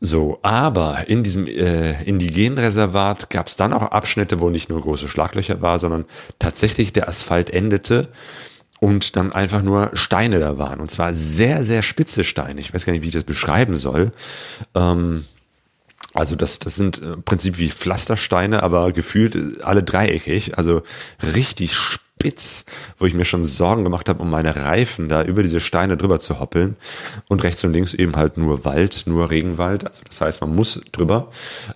[0.00, 5.08] So, aber in diesem äh, Indigenreservat gab es dann auch Abschnitte, wo nicht nur große
[5.08, 6.04] Schlaglöcher war, sondern
[6.38, 8.08] tatsächlich der Asphalt endete
[8.80, 10.80] und dann einfach nur Steine da waren.
[10.80, 12.60] Und zwar sehr, sehr spitze Steine.
[12.60, 14.12] Ich weiß gar nicht, wie ich das beschreiben soll.
[14.74, 15.24] Ähm,
[16.12, 20.58] also das, das sind im Prinzip wie Pflastersteine, aber gefühlt alle dreieckig.
[20.58, 20.82] Also
[21.34, 22.64] richtig spitze spitz,
[22.98, 26.18] wo ich mir schon Sorgen gemacht habe, um meine Reifen da über diese Steine drüber
[26.18, 26.76] zu hoppeln.
[27.28, 29.86] Und rechts und links eben halt nur Wald, nur Regenwald.
[29.86, 31.30] Also das heißt, man muss drüber.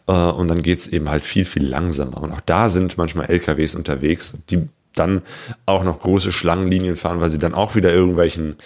[0.06, 2.22] Äh, und dann geht's eben halt viel, viel langsamer.
[2.22, 5.22] Und auch da sind manchmal LKWs unterwegs, die dann
[5.66, 8.56] auch noch große Schlangenlinien fahren, weil sie dann auch wieder irgendwelchen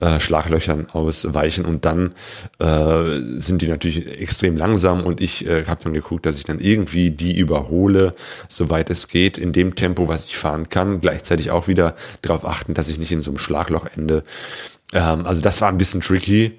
[0.00, 1.64] äh, Schlaglöchern ausweichen.
[1.64, 2.14] Und dann
[2.58, 5.02] äh, sind die natürlich extrem langsam.
[5.02, 8.14] Und ich äh, habe dann geguckt, dass ich dann irgendwie die überhole,
[8.48, 12.74] soweit es geht, in dem Tempo, was ich fahren kann, gleichzeitig auch wieder darauf achten,
[12.74, 14.24] dass ich nicht in so einem Schlagloch ende.
[14.92, 16.58] Ähm, also das war ein bisschen tricky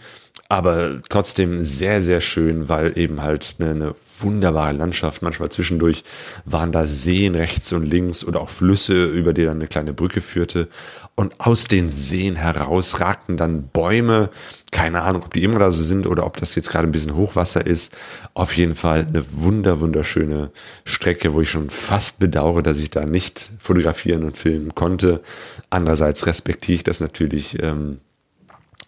[0.51, 5.21] aber trotzdem sehr, sehr schön, weil eben halt eine, eine, wunderbare Landschaft.
[5.21, 6.03] Manchmal zwischendurch
[6.43, 10.21] waren da Seen rechts und links oder auch Flüsse, über die dann eine kleine Brücke
[10.21, 10.67] führte.
[11.13, 14.31] Und aus den Seen heraus ragten dann Bäume.
[14.71, 17.15] Keine Ahnung, ob die immer da so sind oder ob das jetzt gerade ein bisschen
[17.15, 17.95] Hochwasser ist.
[18.33, 20.49] Auf jeden Fall eine wunder, wunderschöne
[20.83, 25.21] Strecke, wo ich schon fast bedauere, dass ich da nicht fotografieren und filmen konnte.
[25.69, 27.61] Andererseits respektiere ich das natürlich.
[27.61, 27.99] Ähm,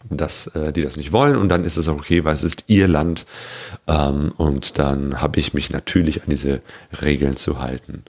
[0.09, 2.63] dass äh, die das nicht wollen und dann ist es auch okay, weil es ist
[2.67, 3.25] ihr Land
[3.87, 6.61] ähm, und dann habe ich mich natürlich an diese
[7.01, 8.03] Regeln zu halten.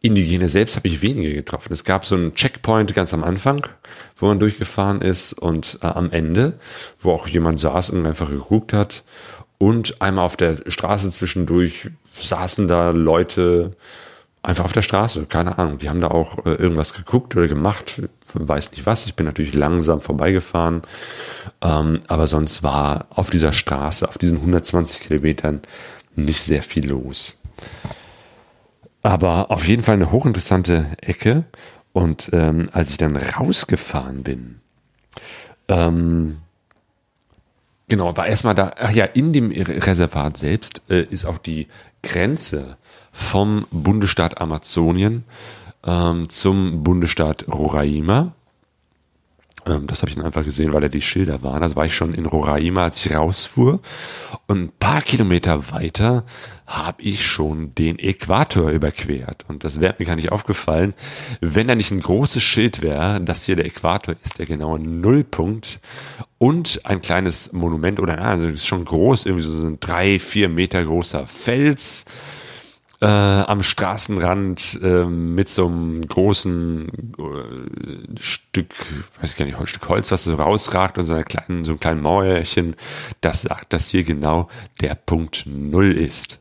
[0.00, 1.72] Indigene selbst habe ich wenige getroffen.
[1.72, 3.66] Es gab so einen Checkpoint ganz am Anfang,
[4.14, 6.54] wo man durchgefahren ist und äh, am Ende,
[7.00, 9.02] wo auch jemand saß und einfach geguckt hat
[9.58, 13.72] und einmal auf der Straße zwischendurch saßen da Leute
[14.42, 15.78] einfach auf der Straße, keine Ahnung.
[15.78, 18.02] Die haben da auch äh, irgendwas geguckt oder gemacht,
[18.34, 19.06] weiß nicht was.
[19.06, 20.82] Ich bin natürlich langsam vorbeigefahren,
[21.62, 25.60] ähm, aber sonst war auf dieser Straße, auf diesen 120 Kilometern
[26.14, 27.38] nicht sehr viel los.
[29.02, 31.44] Aber auf jeden Fall eine hochinteressante Ecke.
[31.92, 34.60] Und ähm, als ich dann rausgefahren bin,
[35.68, 36.38] ähm,
[37.88, 41.66] genau, war erstmal da, ach ja, in dem Reservat selbst äh, ist auch die
[42.02, 42.76] Grenze
[43.18, 45.24] vom Bundesstaat Amazonien
[45.84, 48.32] ähm, zum Bundesstaat Roraima.
[49.66, 51.62] Ähm, das habe ich dann einfach gesehen, weil da die Schilder waren.
[51.62, 53.80] Also war ich schon in Roraima, als ich rausfuhr.
[54.46, 56.24] Und ein paar Kilometer weiter
[56.66, 59.44] habe ich schon den Äquator überquert.
[59.48, 60.94] Und das wäre mir gar nicht aufgefallen,
[61.40, 65.80] wenn da nicht ein großes Schild wäre, dass hier der Äquator ist, der genaue Nullpunkt.
[66.38, 70.84] Und ein kleines Monument oder, also ist schon groß, irgendwie so ein drei, vier Meter
[70.84, 72.04] großer Fels
[73.00, 78.74] äh, am Straßenrand äh, mit so einem großen äh, Stück,
[79.20, 81.80] weiß ich gar nicht, Stück Holz, was so rausragt und so einer kleinen, so einem
[81.80, 82.74] kleinen Mauerchen,
[83.20, 84.48] das sagt, dass hier genau
[84.80, 86.40] der Punkt Null ist.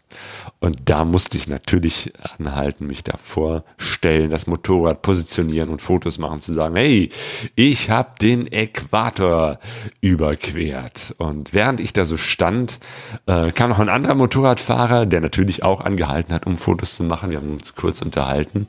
[0.59, 6.41] Und da musste ich natürlich anhalten, mich davor stellen, das Motorrad positionieren und Fotos machen,
[6.41, 7.09] zu sagen, hey,
[7.55, 9.59] ich habe den Äquator
[10.01, 11.13] überquert.
[11.17, 12.79] Und während ich da so stand,
[13.27, 17.29] äh, kam noch ein anderer Motorradfahrer, der natürlich auch angehalten hat, um Fotos zu machen.
[17.29, 18.67] Wir haben uns kurz unterhalten.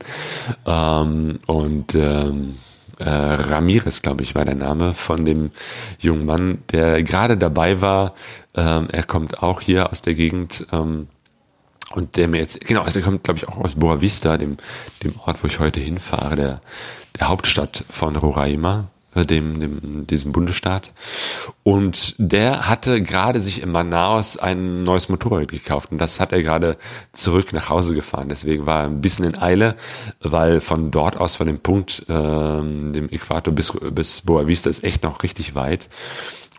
[0.65, 2.55] Ähm, und ähm,
[2.99, 5.51] äh, Ramirez, glaube ich, war der Name von dem
[5.99, 8.13] jungen Mann, der gerade dabei war.
[8.55, 10.67] Ähm, er kommt auch hier aus der Gegend.
[10.71, 11.07] Ähm,
[11.93, 14.57] und der mir jetzt, genau, also er kommt, glaube ich, auch aus Boa Vista, dem,
[15.03, 16.61] dem Ort, wo ich heute hinfahre, der,
[17.19, 20.93] der Hauptstadt von Roraima, äh, dem, dem, diesem Bundesstaat.
[21.63, 25.91] Und der hatte gerade sich in Manaus ein neues Motorrad gekauft.
[25.91, 26.77] Und das hat er gerade
[27.11, 28.29] zurück nach Hause gefahren.
[28.29, 29.75] Deswegen war er ein bisschen in Eile,
[30.21, 34.83] weil von dort aus, von dem Punkt, äh, dem Äquator bis, bis Boa Vista ist
[34.83, 35.87] echt noch richtig weit.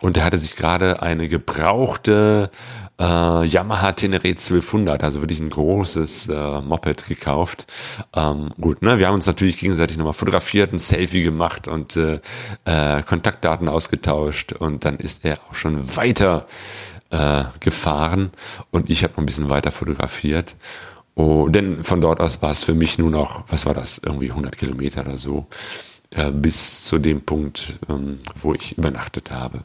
[0.00, 2.50] Und er hatte sich gerade eine gebrauchte
[3.00, 7.66] äh, Yamaha Tenere 1200, also wirklich ein großes äh, Moped gekauft.
[8.14, 12.20] Ähm, gut, ne, wir haben uns natürlich gegenseitig nochmal fotografiert, ein Selfie gemacht und äh,
[12.66, 16.46] äh, Kontaktdaten ausgetauscht und dann ist er auch schon weiter
[17.08, 18.30] äh, gefahren
[18.70, 20.54] und ich habe noch ein bisschen weiter fotografiert.
[21.14, 24.30] Oh, denn von dort aus war es für mich nur noch, was war das, irgendwie
[24.30, 25.46] 100 Kilometer oder so,
[26.10, 29.62] äh, bis zu dem Punkt, ähm, wo ich übernachtet habe.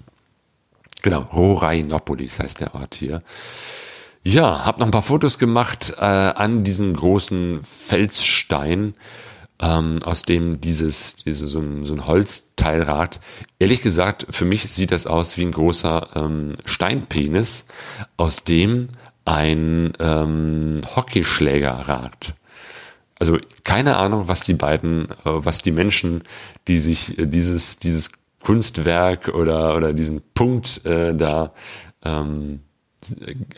[1.06, 3.22] Genau, Rorainopolis heißt der Ort hier.
[4.24, 8.96] Ja, habe noch ein paar Fotos gemacht äh, an diesen großen Felsstein,
[9.60, 13.20] ähm, aus dem dieses, diese, so, ein, so ein Holzteilrad,
[13.60, 17.68] ehrlich gesagt, für mich sieht das aus wie ein großer ähm, Steinpenis,
[18.18, 18.88] aus dem
[19.26, 22.34] ein ähm, Hockeyschläger ragt.
[23.20, 26.24] Also keine Ahnung, was die beiden, äh, was die Menschen,
[26.68, 28.10] die sich äh, dieses, dieses
[28.46, 31.52] Kunstwerk oder, oder diesen Punkt äh, da
[32.04, 32.62] ähm,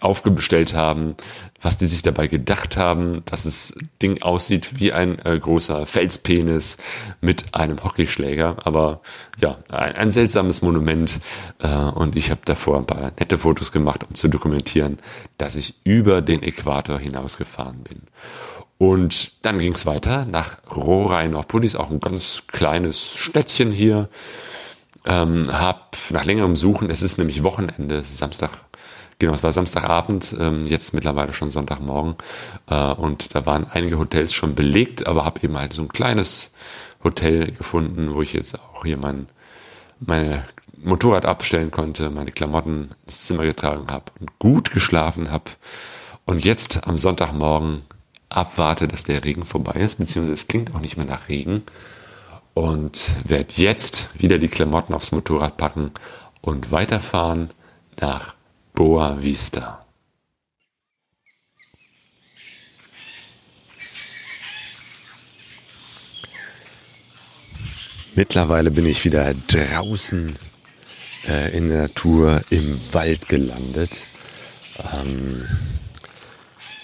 [0.02, 1.16] aufgestellt haben,
[1.62, 6.78] was die sich dabei gedacht haben, dass das Ding aussieht wie ein äh, großer Felspenis
[7.22, 8.58] mit einem Hockeyschläger.
[8.64, 9.02] Aber
[9.40, 11.20] ja, ein, ein seltsames Monument.
[11.60, 14.98] Äh, und ich habe davor ein paar nette Fotos gemacht, um zu dokumentieren,
[15.38, 18.02] dass ich über den Äquator hinausgefahren bin.
[18.78, 24.10] Und dann ging es weiter nach Rorainopolis, auch ein ganz kleines Städtchen hier.
[25.08, 28.52] Ähm, hab nach längerem Suchen, es ist nämlich Wochenende, Samstag,
[29.20, 32.16] genau, es war Samstagabend, ähm, jetzt mittlerweile schon Sonntagmorgen.
[32.70, 36.52] Äh, und da waren einige Hotels schon belegt, aber habe eben halt so ein kleines
[37.06, 39.28] Hotel gefunden, wo ich jetzt auch hier mein,
[40.02, 40.44] meine
[40.76, 45.52] Motorrad abstellen konnte, meine Klamotten ins Zimmer getragen habe und gut geschlafen habe.
[46.26, 47.84] Und jetzt am Sonntagmorgen
[48.28, 51.64] abwarte, dass der Regen vorbei ist, beziehungsweise es klingt auch nicht mehr nach Regen
[52.58, 55.92] und werde jetzt wieder die Klamotten aufs Motorrad packen
[56.42, 57.52] und weiterfahren
[58.00, 58.34] nach
[58.74, 59.86] Boa Vista.
[68.16, 70.36] Mittlerweile bin ich wieder draußen
[71.28, 73.92] äh, in der Natur im Wald gelandet.
[74.96, 75.46] Ähm,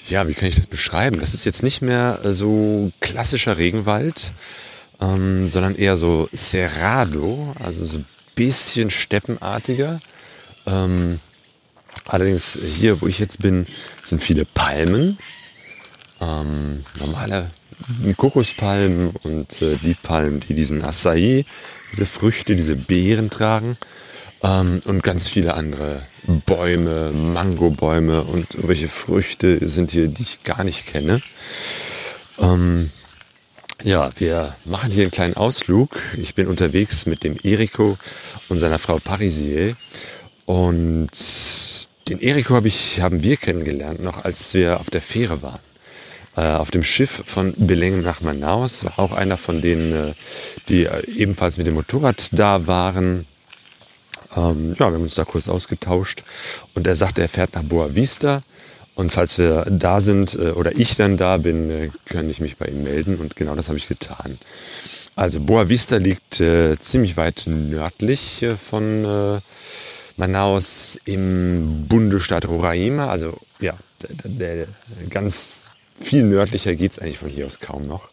[0.08, 1.20] ja, wie kann ich das beschreiben?
[1.20, 4.34] Das ist jetzt nicht mehr so klassischer Regenwald,
[5.04, 10.00] ähm, sondern eher so Cerrado, also so ein bisschen steppenartiger.
[10.66, 11.20] Ähm,
[12.06, 13.68] allerdings hier, wo ich jetzt bin,
[14.04, 15.18] sind viele Palmen.
[16.22, 17.52] Ähm, normale
[18.16, 21.46] Kokospalmen und äh, die Palmen, die diesen Acai,
[21.92, 23.78] diese Früchte, diese Beeren tragen.
[24.42, 26.04] Ähm, und ganz viele andere
[26.46, 31.22] Bäume, Mangobäume und irgendwelche Früchte sind hier, die ich gar nicht kenne.
[32.40, 32.90] Ähm,
[33.84, 36.00] ja, wir machen hier einen kleinen Ausflug.
[36.18, 37.98] Ich bin unterwegs mit dem Eriko
[38.50, 39.76] und seiner Frau Parisier.
[40.46, 41.10] Und
[42.08, 45.60] den Eriko hab ich, haben wir kennengelernt, noch als wir auf der Fähre waren.
[46.36, 50.14] Äh, auf dem Schiff von Belém nach Manaus war auch einer von denen, äh,
[50.70, 53.28] die äh, ebenfalls mit dem Motorrad da waren.
[54.36, 56.24] Ähm, ja, wir haben uns da kurz ausgetauscht.
[56.74, 58.44] Und er sagte, er fährt nach Boa Vista
[58.96, 62.58] und falls wir da sind äh, oder ich dann da bin, äh, kann ich mich
[62.58, 63.18] bei ihm melden.
[63.18, 64.38] Und genau das habe ich getan.
[65.16, 69.40] Also Boa Vista liegt äh, ziemlich weit nördlich äh, von äh,
[70.18, 73.08] Manaus im Bundesstaat Roraima.
[73.08, 73.76] Also ja,
[74.24, 74.68] der, der,
[75.10, 78.10] ganz viel nördlicher geht es eigentlich von hier aus kaum noch.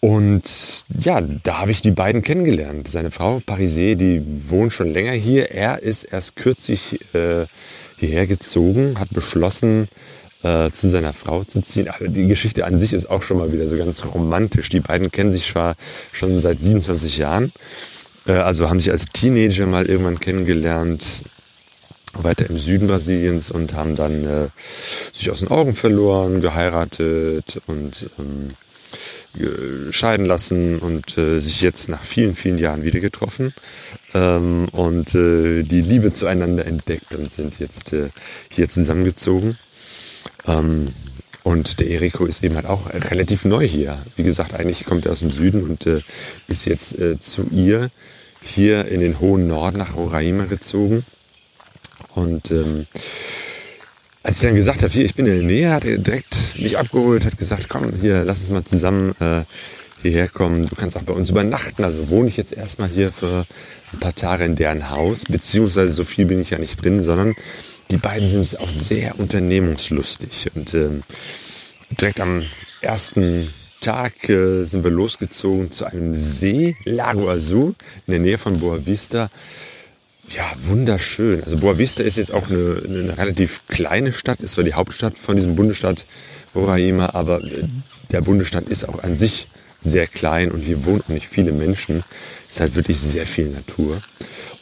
[0.00, 2.88] Und ja, da habe ich die beiden kennengelernt.
[2.88, 5.50] Seine Frau Parisé, die wohnt schon länger hier.
[5.50, 7.46] Er ist erst kürzlich äh,
[7.96, 9.88] hierher gezogen, hat beschlossen,
[10.42, 11.88] äh, zu seiner Frau zu ziehen.
[11.88, 14.68] Aber die Geschichte an sich ist auch schon mal wieder so ganz romantisch.
[14.68, 15.76] Die beiden kennen sich zwar
[16.12, 17.52] schon seit 27 Jahren,
[18.26, 21.24] äh, also haben sich als Teenager mal irgendwann kennengelernt.
[22.18, 24.48] weiter im Süden Brasiliens und haben dann äh,
[25.12, 28.54] sich aus den Augen verloren, geheiratet und ähm,
[29.90, 33.52] scheiden lassen und äh, sich jetzt nach vielen, vielen Jahren wieder getroffen
[34.14, 38.08] ähm, und äh, die Liebe zueinander entdeckt und sind jetzt äh,
[38.50, 39.58] hier zusammengezogen.
[40.46, 40.86] Ähm,
[41.42, 43.98] und der Eriko ist eben halt auch relativ neu hier.
[44.16, 46.00] Wie gesagt, eigentlich kommt er aus dem Süden und äh,
[46.48, 47.90] ist jetzt äh, zu ihr
[48.42, 51.04] hier in den hohen Norden nach Roraima gezogen.
[52.14, 52.86] Und ähm,
[54.26, 56.76] als ich dann gesagt habe, hier, ich bin in der Nähe, hat er direkt mich
[56.76, 59.42] abgeholt, hat gesagt, komm, hier, lass uns mal zusammen äh,
[60.02, 60.66] hierher kommen.
[60.66, 61.84] Du kannst auch bei uns übernachten.
[61.84, 63.46] Also wohne ich jetzt erstmal hier für
[63.92, 67.36] ein paar Tage in deren Haus, beziehungsweise so viel bin ich ja nicht drin, sondern
[67.92, 70.50] die beiden sind auch sehr unternehmungslustig.
[70.56, 71.04] Und ähm,
[71.92, 72.42] direkt am
[72.80, 73.48] ersten
[73.80, 77.76] Tag äh, sind wir losgezogen zu einem See, Lago Azul,
[78.08, 79.30] in der Nähe von Boa Vista
[80.30, 81.42] ja, wunderschön.
[81.42, 85.18] Also Boa Vista ist jetzt auch eine, eine relativ kleine Stadt, ist zwar die Hauptstadt
[85.18, 86.06] von diesem Bundesstaat
[86.54, 87.42] Roraima, aber
[88.10, 89.48] der Bundesstaat ist auch an sich
[89.80, 92.02] sehr klein und hier wohnen auch nicht viele Menschen.
[92.50, 94.02] Ist halt wirklich sehr viel Natur.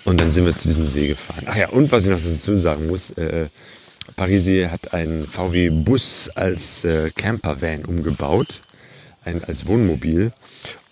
[0.05, 1.45] Und dann sind wir zu diesem See gefahren.
[1.47, 3.49] Ach ja, und was ich noch dazu sagen muss, äh,
[4.17, 8.63] Parisier hat einen VW-Bus als äh, Campervan umgebaut
[9.25, 10.33] ein, als Wohnmobil.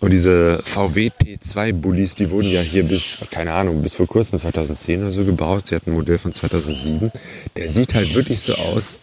[0.03, 5.01] Und diese VW T2-Bullis, die wurden ja hier bis, keine Ahnung, bis vor kurzem 2010
[5.01, 5.67] oder so gebaut.
[5.67, 7.09] Sie hatten ein Modell von 2007.
[7.55, 8.99] Der sieht halt wirklich so aus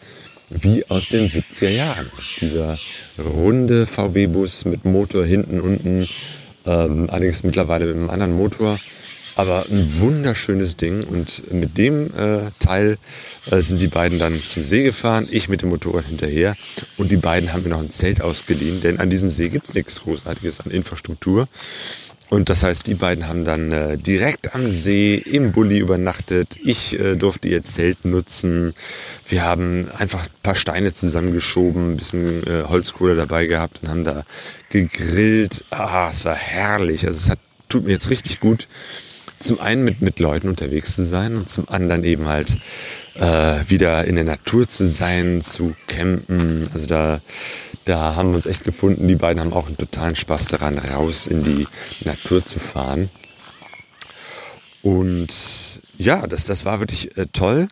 [0.50, 2.10] wie aus den 70er Jahren.
[2.42, 2.76] Dieser
[3.18, 6.06] runde VW-Bus mit Motor hinten, unten,
[6.66, 8.78] ähm, allerdings mittlerweile mit einem anderen Motor.
[9.36, 12.98] Aber ein wunderschönes Ding und mit dem äh, Teil
[13.50, 16.56] äh, sind die beiden dann zum See gefahren, ich mit dem Motorrad hinterher
[16.98, 19.74] und die beiden haben mir noch ein Zelt ausgeliehen, denn an diesem See gibt es
[19.74, 21.48] nichts Großartiges an Infrastruktur.
[22.30, 26.58] Und das heißt, die beiden haben dann äh, direkt am See im Bulli übernachtet.
[26.62, 28.72] Ich äh, durfte ihr Zelt nutzen.
[29.28, 34.04] Wir haben einfach ein paar Steine zusammengeschoben, ein bisschen äh, Holzkohle dabei gehabt und haben
[34.04, 34.24] da
[34.68, 35.64] gegrillt.
[35.70, 37.04] Ah, es war herrlich.
[37.04, 38.68] Also es hat, tut mir jetzt richtig gut,
[39.40, 42.56] zum einen mit, mit Leuten unterwegs zu sein und zum anderen eben halt
[43.14, 46.68] äh, wieder in der Natur zu sein, zu campen.
[46.72, 47.20] Also da,
[47.86, 49.08] da haben wir uns echt gefunden.
[49.08, 51.66] Die beiden haben auch einen totalen Spaß daran, raus in die
[52.04, 53.10] Natur zu fahren.
[54.82, 55.32] Und
[55.98, 57.68] ja, das, das war wirklich äh, toll.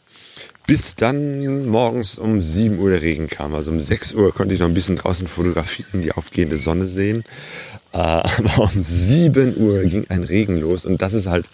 [0.66, 3.54] Bis dann morgens um 7 Uhr der Regen kam.
[3.54, 7.24] Also um 6 Uhr konnte ich noch ein bisschen draußen fotografieren, die aufgehende Sonne sehen.
[7.92, 11.48] Äh, aber um 7 Uhr ging ein Regen los und das ist halt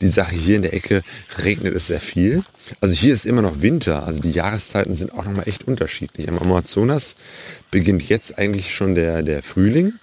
[0.00, 0.34] die Sache.
[0.34, 1.02] Hier in der Ecke
[1.44, 2.42] regnet es sehr viel.
[2.80, 4.04] Also hier ist immer noch Winter.
[4.06, 6.28] Also die Jahreszeiten sind auch nochmal echt unterschiedlich.
[6.28, 7.16] Am Amazonas
[7.70, 9.94] beginnt jetzt eigentlich schon der, der Frühling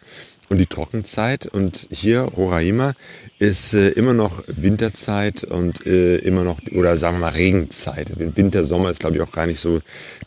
[0.50, 1.46] und die Trockenzeit.
[1.46, 2.94] Und hier Roraima
[3.40, 8.12] ist äh, immer noch Winterzeit und äh, immer noch, oder sagen wir mal Regenzeit.
[8.18, 9.82] Winter, Sommer ist glaube ich auch gar nicht so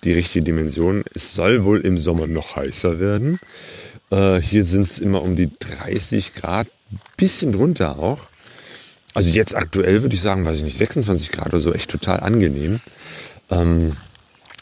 [0.04, 1.04] die richtige Dimension.
[1.14, 3.40] Es soll wohl im Sommer noch heißer werden.
[4.10, 6.68] Äh, hier sind es immer um die 30 Grad,
[7.16, 8.28] bisschen drunter auch.
[9.14, 12.20] Also jetzt aktuell würde ich sagen, weiß ich nicht, 26 Grad oder so, echt total
[12.20, 12.80] angenehm.
[13.50, 13.96] Ähm,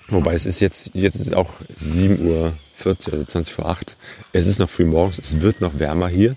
[0.09, 3.97] wobei es ist jetzt, jetzt ist auch 7 Uhr 40, also 20 vor 8.
[4.33, 6.37] Es ist noch früh morgens, es wird noch wärmer hier.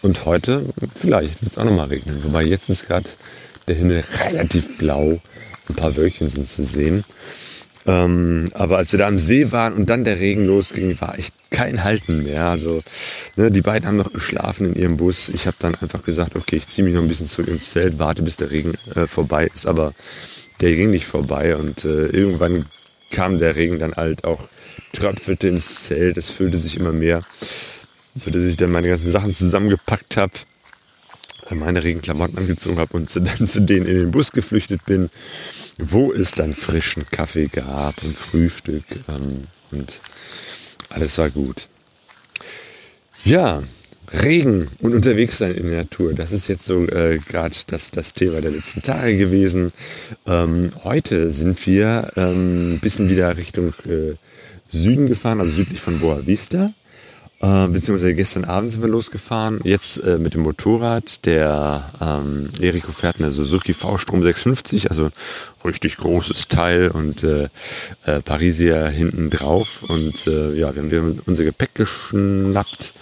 [0.00, 2.22] Und heute, vielleicht wird es auch noch mal regnen.
[2.22, 3.08] Wobei jetzt ist gerade
[3.66, 5.20] der Himmel relativ blau.
[5.68, 7.04] Ein paar Wölkchen sind zu sehen.
[7.88, 11.32] Ähm, aber als wir da am See waren und dann der Regen losging, war echt
[11.50, 12.44] kein Halten mehr.
[12.44, 12.82] Also
[13.36, 15.30] ne, die beiden haben noch geschlafen in ihrem Bus.
[15.30, 17.98] Ich habe dann einfach gesagt, okay, ich ziehe mich noch ein bisschen zurück ins Zelt,
[17.98, 19.66] warte, bis der Regen äh, vorbei ist.
[19.66, 19.94] Aber
[20.60, 22.66] der ging nicht vorbei und äh, irgendwann
[23.10, 24.48] kam der Regen dann halt auch,
[24.92, 27.22] tröpfelte ins Zelt, es füllte sich immer mehr,
[28.14, 30.32] so dass ich dann meine ganzen Sachen zusammengepackt habe,
[31.50, 35.08] meine Regenklamotten angezogen habe und dann zu denen in den Bus geflüchtet bin,
[35.78, 40.00] wo es dann frischen Kaffee gab und Frühstück ähm, und
[40.90, 41.68] alles war gut.
[43.24, 43.62] Ja,
[44.10, 48.14] Regen und unterwegs sein in der Natur, das ist jetzt so äh, gerade das, das
[48.14, 49.72] Thema der letzten Tage gewesen.
[50.26, 54.14] Ähm, heute sind wir ähm, ein bisschen wieder Richtung äh,
[54.68, 56.72] Süden gefahren, also südlich von Boa Vista.
[57.40, 59.60] Äh, beziehungsweise gestern Abend sind wir losgefahren.
[59.62, 61.24] Jetzt äh, mit dem Motorrad.
[61.24, 65.10] Der ähm, Eriko fährt eine Suzuki V-Strom 650, also
[65.64, 67.48] richtig großes Teil und äh,
[68.04, 69.84] äh, Parisier hinten drauf.
[69.88, 72.94] Und äh, ja, wir haben wieder unser Gepäck geschnappt.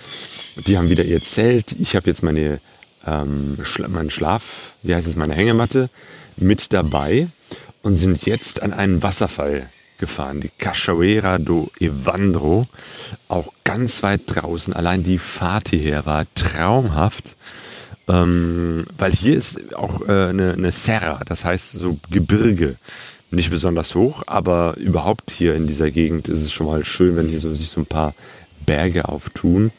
[0.66, 1.72] Die haben wieder ihr Zelt.
[1.72, 2.61] Ich habe jetzt meine
[3.07, 5.88] ähm, Schla meinen Schlaf, wie heißt es, meine Hängematte
[6.37, 7.29] mit dabei
[7.83, 12.66] und sind jetzt an einen Wasserfall gefahren, die Cachoeira do Evandro,
[13.28, 14.73] auch ganz weit draußen.
[14.73, 17.37] Allein die Fahrt hierher war traumhaft.
[18.08, 22.77] Ähm, weil hier ist auch äh, eine, eine Serra, das heißt so Gebirge.
[23.33, 27.29] Nicht besonders hoch, aber überhaupt hier in dieser Gegend ist es schon mal schön, wenn
[27.29, 28.14] hier so, sich so ein paar
[28.64, 29.73] Berge auftun.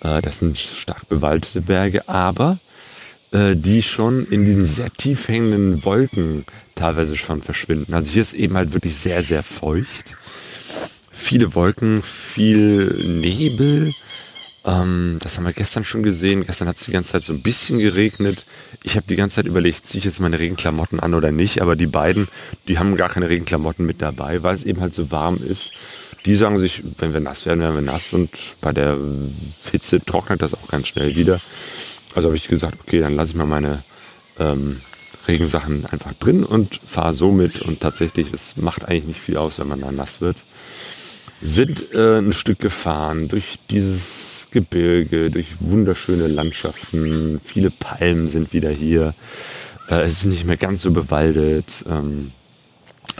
[0.00, 2.58] Äh, das sind stark bewaldete Berge, aber
[3.32, 7.94] äh, die schon in diesen sehr tief hängenden Wolken teilweise schon verschwinden.
[7.94, 10.16] Also hier ist eben halt wirklich sehr, sehr feucht.
[11.10, 13.92] Viele Wolken, viel Nebel.
[14.64, 16.44] Ähm, das haben wir gestern schon gesehen.
[16.46, 18.44] Gestern hat es die ganze Zeit so ein bisschen geregnet.
[18.82, 21.60] Ich habe die ganze Zeit überlegt, ziehe ich jetzt meine Regenklamotten an oder nicht.
[21.60, 22.28] Aber die beiden,
[22.68, 25.72] die haben gar keine Regenklamotten mit dabei, weil es eben halt so warm ist.
[26.24, 28.12] Die sagen sich, wenn wir nass werden, werden wir nass.
[28.12, 28.30] Und
[28.60, 28.96] bei der
[29.70, 31.40] Hitze trocknet das auch ganz schnell wieder.
[32.14, 33.82] Also habe ich gesagt, okay, dann lasse ich mal meine
[34.38, 34.80] ähm,
[35.28, 37.62] Regensachen einfach drin und fahre so mit.
[37.62, 40.38] Und tatsächlich, es macht eigentlich nicht viel aus, wenn man da nass wird.
[41.40, 47.40] Sind äh, ein Stück gefahren durch dieses Gebirge, durch wunderschöne Landschaften.
[47.44, 49.14] Viele Palmen sind wieder hier.
[49.88, 51.84] Äh, es ist nicht mehr ganz so bewaldet.
[51.88, 52.32] Ähm,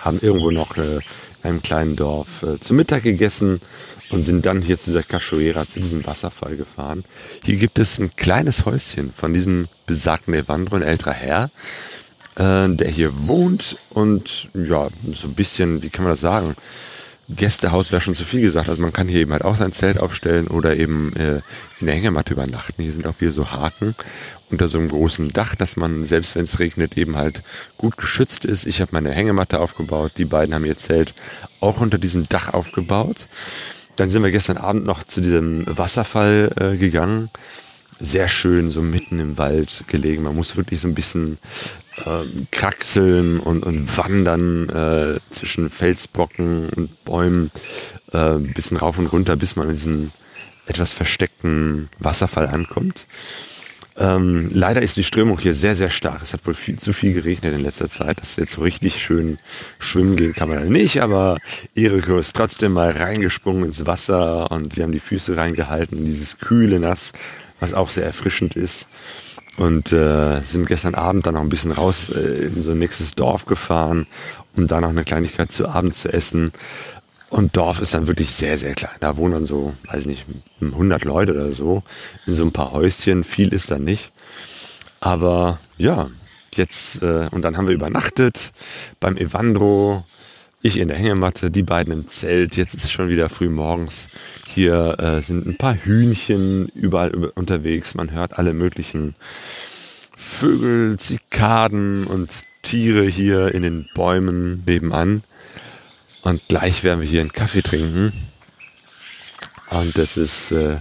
[0.01, 1.03] haben irgendwo noch äh, in
[1.43, 3.61] einem kleinen Dorf äh, zu Mittag gegessen
[4.13, 7.05] und sind dann hier zu der Cachoeira, zu diesem Wasserfall gefahren.
[7.45, 11.51] Hier gibt es ein kleines Häuschen von diesem besagten Evandro, ein älterer Herr,
[12.37, 16.57] äh, der hier wohnt und ja, so ein bisschen, wie kann man das sagen?
[17.29, 18.69] Gästehaus wäre schon zu viel gesagt.
[18.69, 21.41] Also man kann hier eben halt auch sein Zelt aufstellen oder eben äh,
[21.81, 22.83] in der Hängematte übernachten.
[22.83, 23.95] Hier sind auch wieder so Haken
[24.51, 27.43] unter so einem großen Dach, dass man, selbst wenn es regnet, eben halt
[27.79, 28.67] gut geschützt ist.
[28.67, 30.13] Ich habe meine Hängematte aufgebaut.
[30.19, 31.15] Die beiden haben ihr Zelt
[31.61, 33.29] auch unter diesem Dach aufgebaut.
[34.03, 37.31] Dann sind wir gestern Abend noch zu diesem Wasserfall äh, gegangen.
[38.01, 40.25] Sehr schön, so mitten im Wald gelegen.
[40.25, 41.39] Man muss wirklich so ein bisschen
[42.05, 47.53] äh, kraxeln und, und wandern äh, zwischen Felsbrocken und Bäumen,
[48.11, 50.13] äh, bisschen rauf und runter, bis man in diesen
[50.67, 53.07] etwas versteckten Wasserfall ankommt.
[53.97, 56.23] Ähm, leider ist die Strömung hier sehr, sehr stark.
[56.23, 58.21] Es hat wohl viel zu viel geregnet in letzter Zeit.
[58.21, 59.39] dass jetzt so richtig schön
[59.79, 61.39] schwimmen gehen kann man da nicht, aber
[61.75, 66.39] Eriko ist trotzdem mal reingesprungen ins Wasser und wir haben die Füße reingehalten in dieses
[66.39, 67.13] kühle Nass,
[67.61, 68.89] was auch sehr erfrischend ist.
[69.59, 73.15] Und äh, sind gestern Abend dann noch ein bisschen raus äh, in so ein nächstes
[73.15, 74.07] Dorf gefahren,
[74.57, 76.53] um da noch eine Kleinigkeit zu Abend zu essen.
[77.33, 78.95] Und Dorf ist dann wirklich sehr, sehr klein.
[79.01, 80.27] Da wohnen dann so, weiß ich nicht,
[80.61, 81.83] 100 Leute oder so
[82.27, 83.25] in so ein paar Häuschen.
[83.25, 84.13] Viel ist da nicht.
[85.01, 86.11] Aber ja,
[86.55, 88.53] jetzt, äh, und dann haben wir übernachtet
[89.01, 90.05] beim Evandro.
[90.61, 92.59] Ich in der Hängematte, die beiden im Zelt.
[92.59, 94.11] Jetzt ist es schon wieder früh morgens.
[94.47, 97.95] Hier äh, sind ein paar Hühnchen überall unterwegs.
[97.95, 99.15] Man hört alle möglichen
[100.15, 105.23] Vögel, Zikaden und Tiere hier in den Bäumen nebenan.
[106.23, 108.13] Und gleich werden wir hier einen Kaffee trinken.
[109.71, 110.79] Und es ist äh,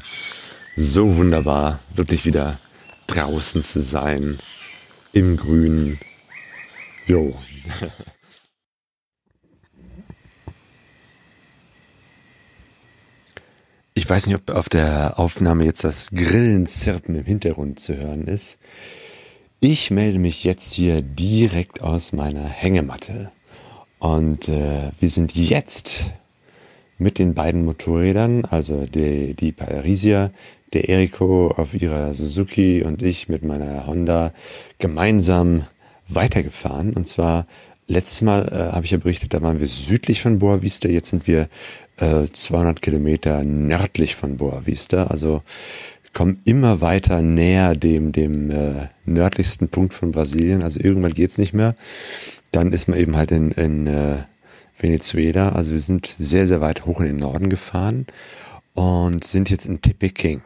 [0.76, 2.60] so wunderbar, wirklich wieder
[3.08, 4.38] draußen zu sein,
[5.14, 6.00] im Grünen.
[7.08, 7.38] Jo.
[13.94, 18.60] Ich weiß nicht, ob auf der Aufnahme jetzt das Grillenzirpen im Hintergrund zu hören ist.
[19.60, 23.32] Ich melde mich jetzt hier direkt aus meiner Hängematte.
[24.02, 26.06] Und äh, wir sind jetzt
[26.98, 30.32] mit den beiden Motorrädern, also die, die Parisia,
[30.74, 34.34] der Eriko auf ihrer Suzuki und ich mit meiner Honda
[34.80, 35.66] gemeinsam
[36.08, 36.94] weitergefahren.
[36.94, 37.46] Und zwar
[37.88, 41.12] letztes Mal äh, habe ich ja berichtet, da waren wir südlich von Boa Vista, jetzt
[41.12, 41.48] sind wir
[41.98, 45.04] äh, 200 Kilometer nördlich von Boa Vista.
[45.08, 45.44] Also
[46.16, 50.64] kommen immer weiter näher dem, dem äh, nördlichsten Punkt von Brasilien.
[50.64, 51.76] Also irgendwann geht's nicht mehr
[52.52, 54.18] dann ist man eben halt in, in äh,
[54.78, 55.54] Venezuela.
[55.54, 58.06] Also wir sind sehr, sehr weit hoch in den Norden gefahren
[58.74, 60.42] und sind jetzt in Tepeking.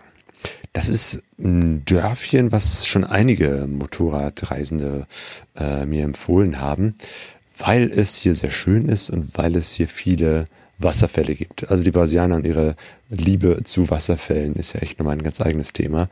[0.73, 5.07] Das ist ein Dörfchen, was schon einige Motorradreisende
[5.55, 6.95] äh, mir empfohlen haben,
[7.57, 10.47] weil es hier sehr schön ist und weil es hier viele
[10.77, 11.69] Wasserfälle gibt.
[11.69, 12.75] Also die Brasilianer und ihre
[13.09, 16.09] Liebe zu Wasserfällen ist ja echt nochmal ein ganz eigenes Thema.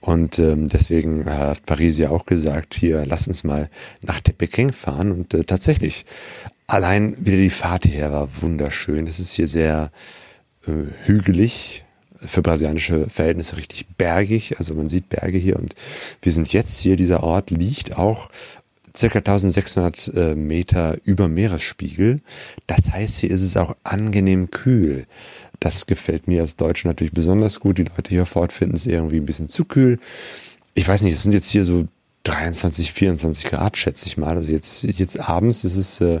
[0.00, 3.70] Und ähm, deswegen hat Paris ja auch gesagt, hier lass uns mal
[4.02, 5.12] nach Tepeking fahren.
[5.12, 6.04] Und äh, tatsächlich,
[6.66, 9.06] allein wieder die Fahrt hierher war wunderschön.
[9.06, 9.90] Es ist hier sehr
[10.66, 10.72] äh,
[11.06, 11.82] hügelig,
[12.24, 14.56] für brasilianische Verhältnisse richtig bergig.
[14.58, 15.74] Also man sieht Berge hier und
[16.20, 18.30] wir sind jetzt hier, dieser Ort liegt auch
[18.96, 22.20] circa 1600 äh, Meter über Meeresspiegel.
[22.66, 25.06] Das heißt, hier ist es auch angenehm kühl.
[25.60, 27.78] Das gefällt mir als Deutscher natürlich besonders gut.
[27.78, 29.98] Die Leute hier fort finden es irgendwie ein bisschen zu kühl.
[30.74, 31.86] Ich weiß nicht, es sind jetzt hier so
[32.24, 34.36] 23, 24 Grad, schätze ich mal.
[34.36, 36.20] Also jetzt, jetzt abends ist es äh,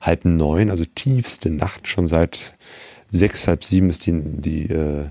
[0.00, 1.88] halb neun, also tiefste Nacht.
[1.88, 2.52] Schon seit
[3.10, 5.04] sechs, halb sieben ist die, die äh,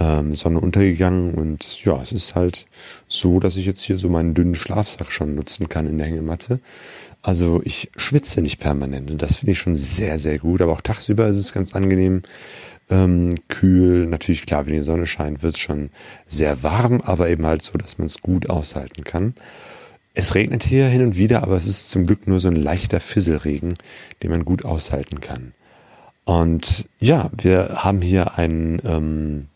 [0.00, 2.66] ähm, Sonne untergegangen und ja, es ist halt
[3.08, 6.60] so, dass ich jetzt hier so meinen dünnen Schlafsack schon nutzen kann in der Hängematte.
[7.22, 10.60] Also ich schwitze nicht permanent und das finde ich schon sehr, sehr gut.
[10.60, 12.22] Aber auch tagsüber ist es ganz angenehm,
[12.90, 14.06] ähm, kühl.
[14.06, 15.90] Natürlich, klar, wenn die Sonne scheint, wird es schon
[16.26, 19.34] sehr warm, aber eben halt so, dass man es gut aushalten kann.
[20.12, 23.00] Es regnet hier hin und wieder, aber es ist zum Glück nur so ein leichter
[23.00, 23.76] Fisselregen,
[24.22, 25.54] den man gut aushalten kann.
[26.24, 29.48] Und ja, wir haben hier einen ähm,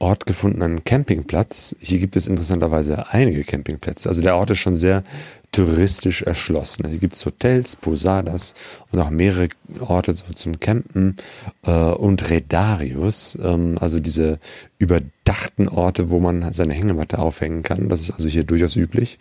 [0.00, 1.76] Ort gefunden, einen Campingplatz.
[1.78, 4.08] Hier gibt es interessanterweise einige Campingplätze.
[4.08, 5.04] Also der Ort ist schon sehr
[5.52, 6.84] touristisch erschlossen.
[6.84, 8.54] Also hier gibt es Hotels, Posadas
[8.90, 11.18] und auch mehrere Orte so zum Campen
[11.66, 14.38] äh, und Redarius, ähm, also diese
[14.78, 17.90] überdachten Orte, wo man seine Hängematte aufhängen kann.
[17.90, 19.18] Das ist also hier durchaus üblich.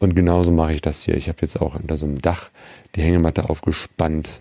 [0.00, 1.16] Und genauso mache ich das hier.
[1.16, 2.50] Ich habe jetzt auch unter so einem Dach
[2.94, 4.40] die Hängematte aufgespannt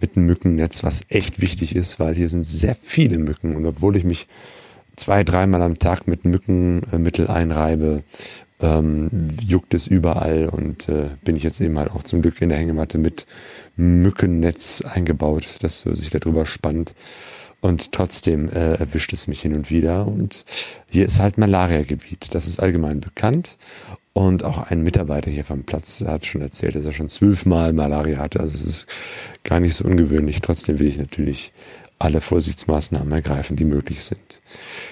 [0.00, 3.56] mit einem Mückennetz, was echt wichtig ist, weil hier sind sehr viele Mücken.
[3.56, 4.26] Und obwohl ich mich
[4.96, 8.02] zwei, dreimal am Tag mit Mückenmittel einreibe,
[8.60, 12.48] ähm, juckt es überall und äh, bin ich jetzt eben halt auch zum Glück in
[12.48, 13.26] der Hängematte mit
[13.76, 16.92] Mückennetz eingebaut, das so sich darüber spannt.
[17.60, 20.06] Und trotzdem äh, erwischt es mich hin und wieder.
[20.06, 20.44] Und
[20.88, 22.34] hier ist halt Malaria-Gebiet.
[22.34, 23.56] Das ist allgemein bekannt.
[24.12, 28.18] Und auch ein Mitarbeiter hier vom Platz hat schon erzählt, dass er schon zwölfmal Malaria
[28.18, 28.40] hatte.
[28.40, 28.86] Also es ist
[29.42, 30.40] gar nicht so ungewöhnlich.
[30.42, 31.50] Trotzdem will ich natürlich
[31.98, 34.35] alle Vorsichtsmaßnahmen ergreifen, die möglich sind.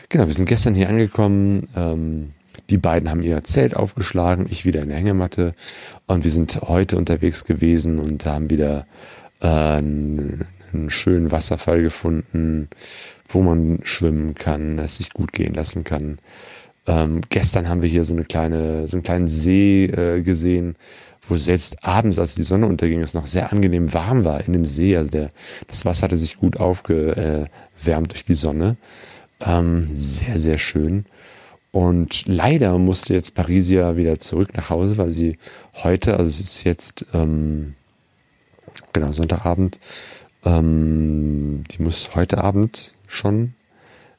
[0.08, 1.68] Genau, wir sind gestern hier angekommen.
[1.76, 2.30] Ähm,
[2.70, 5.54] die beiden haben ihr Zelt aufgeschlagen, ich wieder in der Hängematte.
[6.06, 8.86] Und wir sind heute unterwegs gewesen und haben wieder
[9.40, 10.46] äh, einen,
[10.88, 12.68] schönen Wasserfall gefunden,
[13.28, 16.18] wo man schwimmen kann, es sich gut gehen lassen kann.
[16.88, 20.74] Ähm, gestern haben wir hier so eine kleine, so einen kleinen See äh, gesehen,
[21.28, 24.66] wo selbst abends, als die Sonne unterging, es noch sehr angenehm warm war in dem
[24.66, 24.96] See.
[24.96, 25.30] Also der,
[25.68, 28.76] das Wasser hatte sich gut aufgewärmt durch die Sonne.
[29.44, 31.04] Ähm, sehr, sehr schön.
[31.72, 35.38] Und leider musste jetzt Parisia wieder zurück nach Hause, weil sie
[35.82, 37.74] heute, also es ist jetzt ähm,
[38.92, 39.78] genau Sonntagabend,
[40.44, 43.54] ähm, die muss heute Abend schon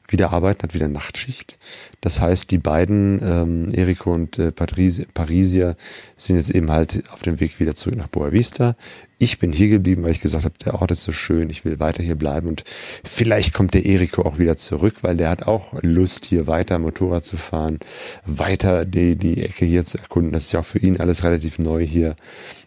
[0.08, 1.56] wieder arbeiten, hat wieder Nachtschicht.
[2.00, 5.74] Das heißt, die beiden, ähm, Eriko und äh, Parisia,
[6.16, 8.76] sind jetzt eben halt auf dem Weg wieder zurück nach Boa Vista.
[9.18, 11.80] Ich bin hier geblieben, weil ich gesagt habe, der Ort ist so schön, ich will
[11.80, 12.64] weiter hier bleiben und
[13.02, 17.24] vielleicht kommt der Eriko auch wieder zurück, weil der hat auch Lust, hier weiter Motorrad
[17.24, 17.80] zu fahren,
[18.26, 20.32] weiter die, die Ecke hier zu erkunden.
[20.32, 22.14] Das ist ja auch für ihn alles relativ neu hier.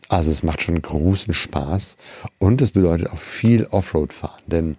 [0.07, 1.97] Also es macht schon großen Spaß
[2.39, 4.75] und es bedeutet auch viel Offroad fahren, denn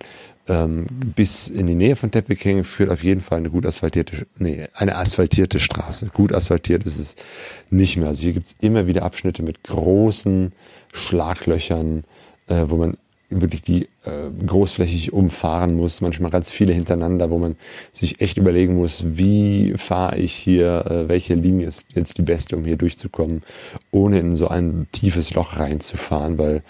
[0.49, 4.67] ähm, bis in die Nähe von Teppiking führt auf jeden Fall eine gut asphaltierte, nee,
[4.75, 6.11] eine asphaltierte Straße.
[6.13, 7.15] Gut asphaltiert ist es
[7.71, 8.09] nicht mehr.
[8.09, 10.51] Also hier gibt es immer wieder Abschnitte mit großen
[10.93, 12.05] Schlaglöchern,
[12.49, 12.97] äh, wo man
[13.31, 17.57] wirklich die äh, großflächig umfahren muss, manchmal ganz viele hintereinander, wo man
[17.93, 22.57] sich echt überlegen muss, wie fahre ich hier, äh, welche Linie ist jetzt die beste,
[22.57, 23.43] um hier durchzukommen,
[23.93, 26.63] ohne in so ein tiefes Loch reinzufahren, weil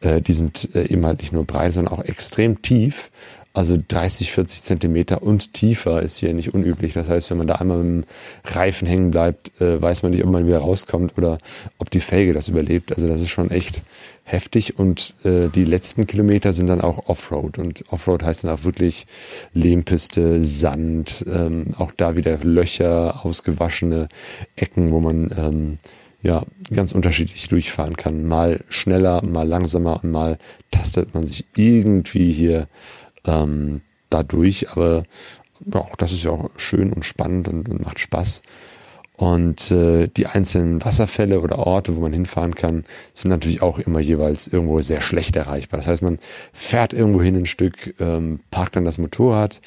[0.00, 3.10] äh, die sind äh, eben halt nicht nur breit, sondern auch extrem tief.
[3.56, 6.92] Also 30, 40 Zentimeter und tiefer ist hier nicht unüblich.
[6.92, 8.04] Das heißt, wenn man da einmal dem
[8.44, 11.38] Reifen hängen bleibt, äh, weiß man nicht, ob man wieder rauskommt oder
[11.78, 12.92] ob die Felge das überlebt.
[12.94, 13.80] Also das ist schon echt
[14.24, 18.64] heftig und äh, die letzten Kilometer sind dann auch Offroad und Offroad heißt dann auch
[18.64, 19.06] wirklich
[19.54, 24.10] Lehmpiste, Sand, ähm, auch da wieder Löcher, ausgewaschene
[24.56, 25.78] Ecken, wo man ähm,
[26.22, 26.42] ja
[26.74, 28.26] ganz unterschiedlich durchfahren kann.
[28.26, 30.36] Mal schneller, mal langsamer und mal
[30.70, 32.66] tastet man sich irgendwie hier
[33.26, 34.70] ähm, dadurch.
[34.70, 35.04] Aber
[35.64, 38.42] ja, auch das ist ja auch schön und spannend und, und macht Spaß.
[39.16, 43.98] Und äh, die einzelnen Wasserfälle oder Orte, wo man hinfahren kann, sind natürlich auch immer
[43.98, 45.80] jeweils irgendwo sehr schlecht erreichbar.
[45.80, 46.18] Das heißt, man
[46.52, 49.62] fährt irgendwo hin ein Stück, ähm, parkt dann das Motorrad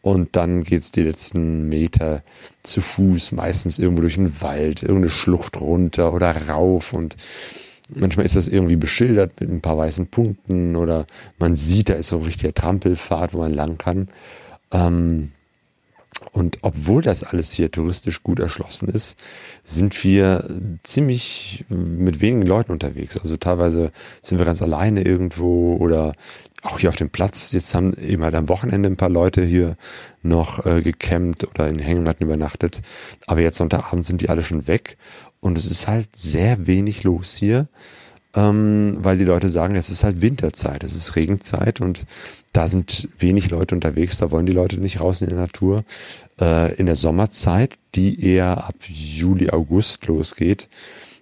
[0.00, 2.22] und dann geht's die letzten Meter
[2.62, 7.14] zu Fuß, meistens irgendwo durch den Wald, irgendeine Schlucht runter oder rauf und
[7.96, 11.06] Manchmal ist das irgendwie beschildert mit ein paar weißen Punkten oder
[11.38, 14.08] man sieht, da ist so ein richtiger Trampelpfad, wo man lang kann.
[14.72, 15.30] Ähm,
[16.32, 19.16] und obwohl das alles hier touristisch gut erschlossen ist,
[19.64, 20.48] sind wir
[20.82, 23.16] ziemlich mit wenigen Leuten unterwegs.
[23.16, 23.92] Also teilweise
[24.22, 26.14] sind wir ganz alleine irgendwo oder
[26.62, 27.52] auch hier auf dem Platz.
[27.52, 29.76] Jetzt haben eben halt am Wochenende ein paar Leute hier
[30.22, 32.80] noch äh, gecampt oder in Hängematten übernachtet.
[33.26, 34.96] Aber jetzt Sonntagabend sind die alle schon weg.
[35.44, 37.66] Und es ist halt sehr wenig los hier,
[38.34, 42.04] ähm, weil die Leute sagen, es ist halt Winterzeit, es ist Regenzeit und
[42.54, 45.84] da sind wenig Leute unterwegs, da wollen die Leute nicht raus in die Natur.
[46.40, 50.66] Äh, in der Sommerzeit, die eher ab Juli, August losgeht,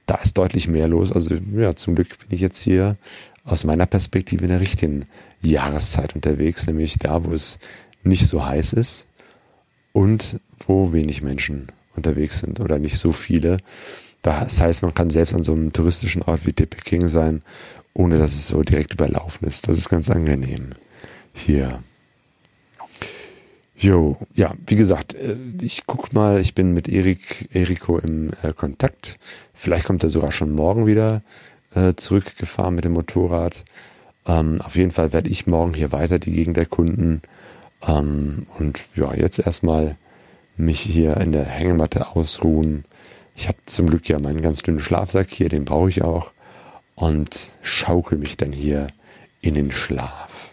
[0.06, 1.10] da ist deutlich mehr los.
[1.10, 2.96] Also ja, zum Glück bin ich jetzt hier
[3.44, 5.04] aus meiner Perspektive in der richtigen
[5.42, 7.58] Jahreszeit unterwegs, nämlich da, wo es
[8.04, 9.08] nicht so heiß ist
[9.92, 11.66] und wo wenig Menschen
[11.96, 13.58] unterwegs sind oder nicht so viele.
[14.22, 17.42] Das heißt, man kann selbst an so einem touristischen Ort wie Peking sein,
[17.92, 19.68] ohne dass es so direkt überlaufen ist.
[19.68, 20.70] Das ist ganz angenehm
[21.34, 21.82] hier.
[23.76, 28.52] Jo, ja, wie gesagt, äh, ich guck mal, ich bin mit Erik, Eriko im äh,
[28.52, 29.18] Kontakt.
[29.54, 31.22] Vielleicht kommt er sogar schon morgen wieder
[31.74, 33.64] äh, zurückgefahren mit dem Motorrad.
[34.26, 37.22] Ähm, auf jeden Fall werde ich morgen hier weiter die Gegend erkunden.
[37.86, 39.96] Ähm, und ja, jetzt erstmal
[40.56, 42.84] mich hier in der Hängematte ausruhen.
[43.34, 46.30] Ich habe zum Glück ja meinen ganz dünnen Schlafsack hier, den brauche ich auch.
[46.94, 48.88] Und schaukel mich dann hier
[49.40, 50.50] in den Schlaf.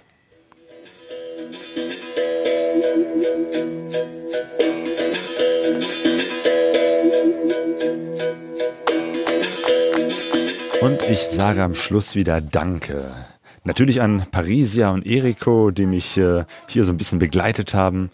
[10.81, 13.13] Und ich sage am Schluss wieder Danke.
[13.65, 18.09] Natürlich an Parisia und Eriko, die mich äh, hier so ein bisschen begleitet haben.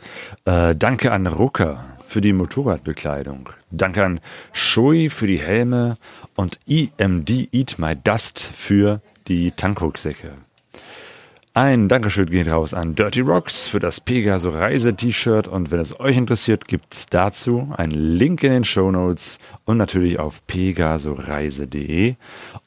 [0.46, 3.50] Äh, danke an Rucker für die Motorradbekleidung.
[3.72, 4.22] Danke an
[4.54, 5.98] Shui für die Helme
[6.36, 10.32] und EMD Eat My Dust für die Tankrucksäcke.
[11.54, 16.16] Ein Dankeschön geht raus an Dirty Rocks für das Pegaso Reise-T-Shirt und wenn es euch
[16.16, 22.16] interessiert, gibt's dazu einen Link in den Show Notes und natürlich auf pegasoreise.de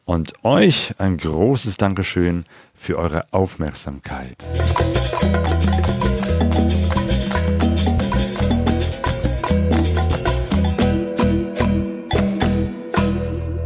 [0.05, 2.45] und euch ein großes Dankeschön
[2.75, 4.45] für eure Aufmerksamkeit.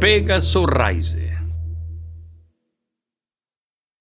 [0.03, 1.32] Pegaso Reise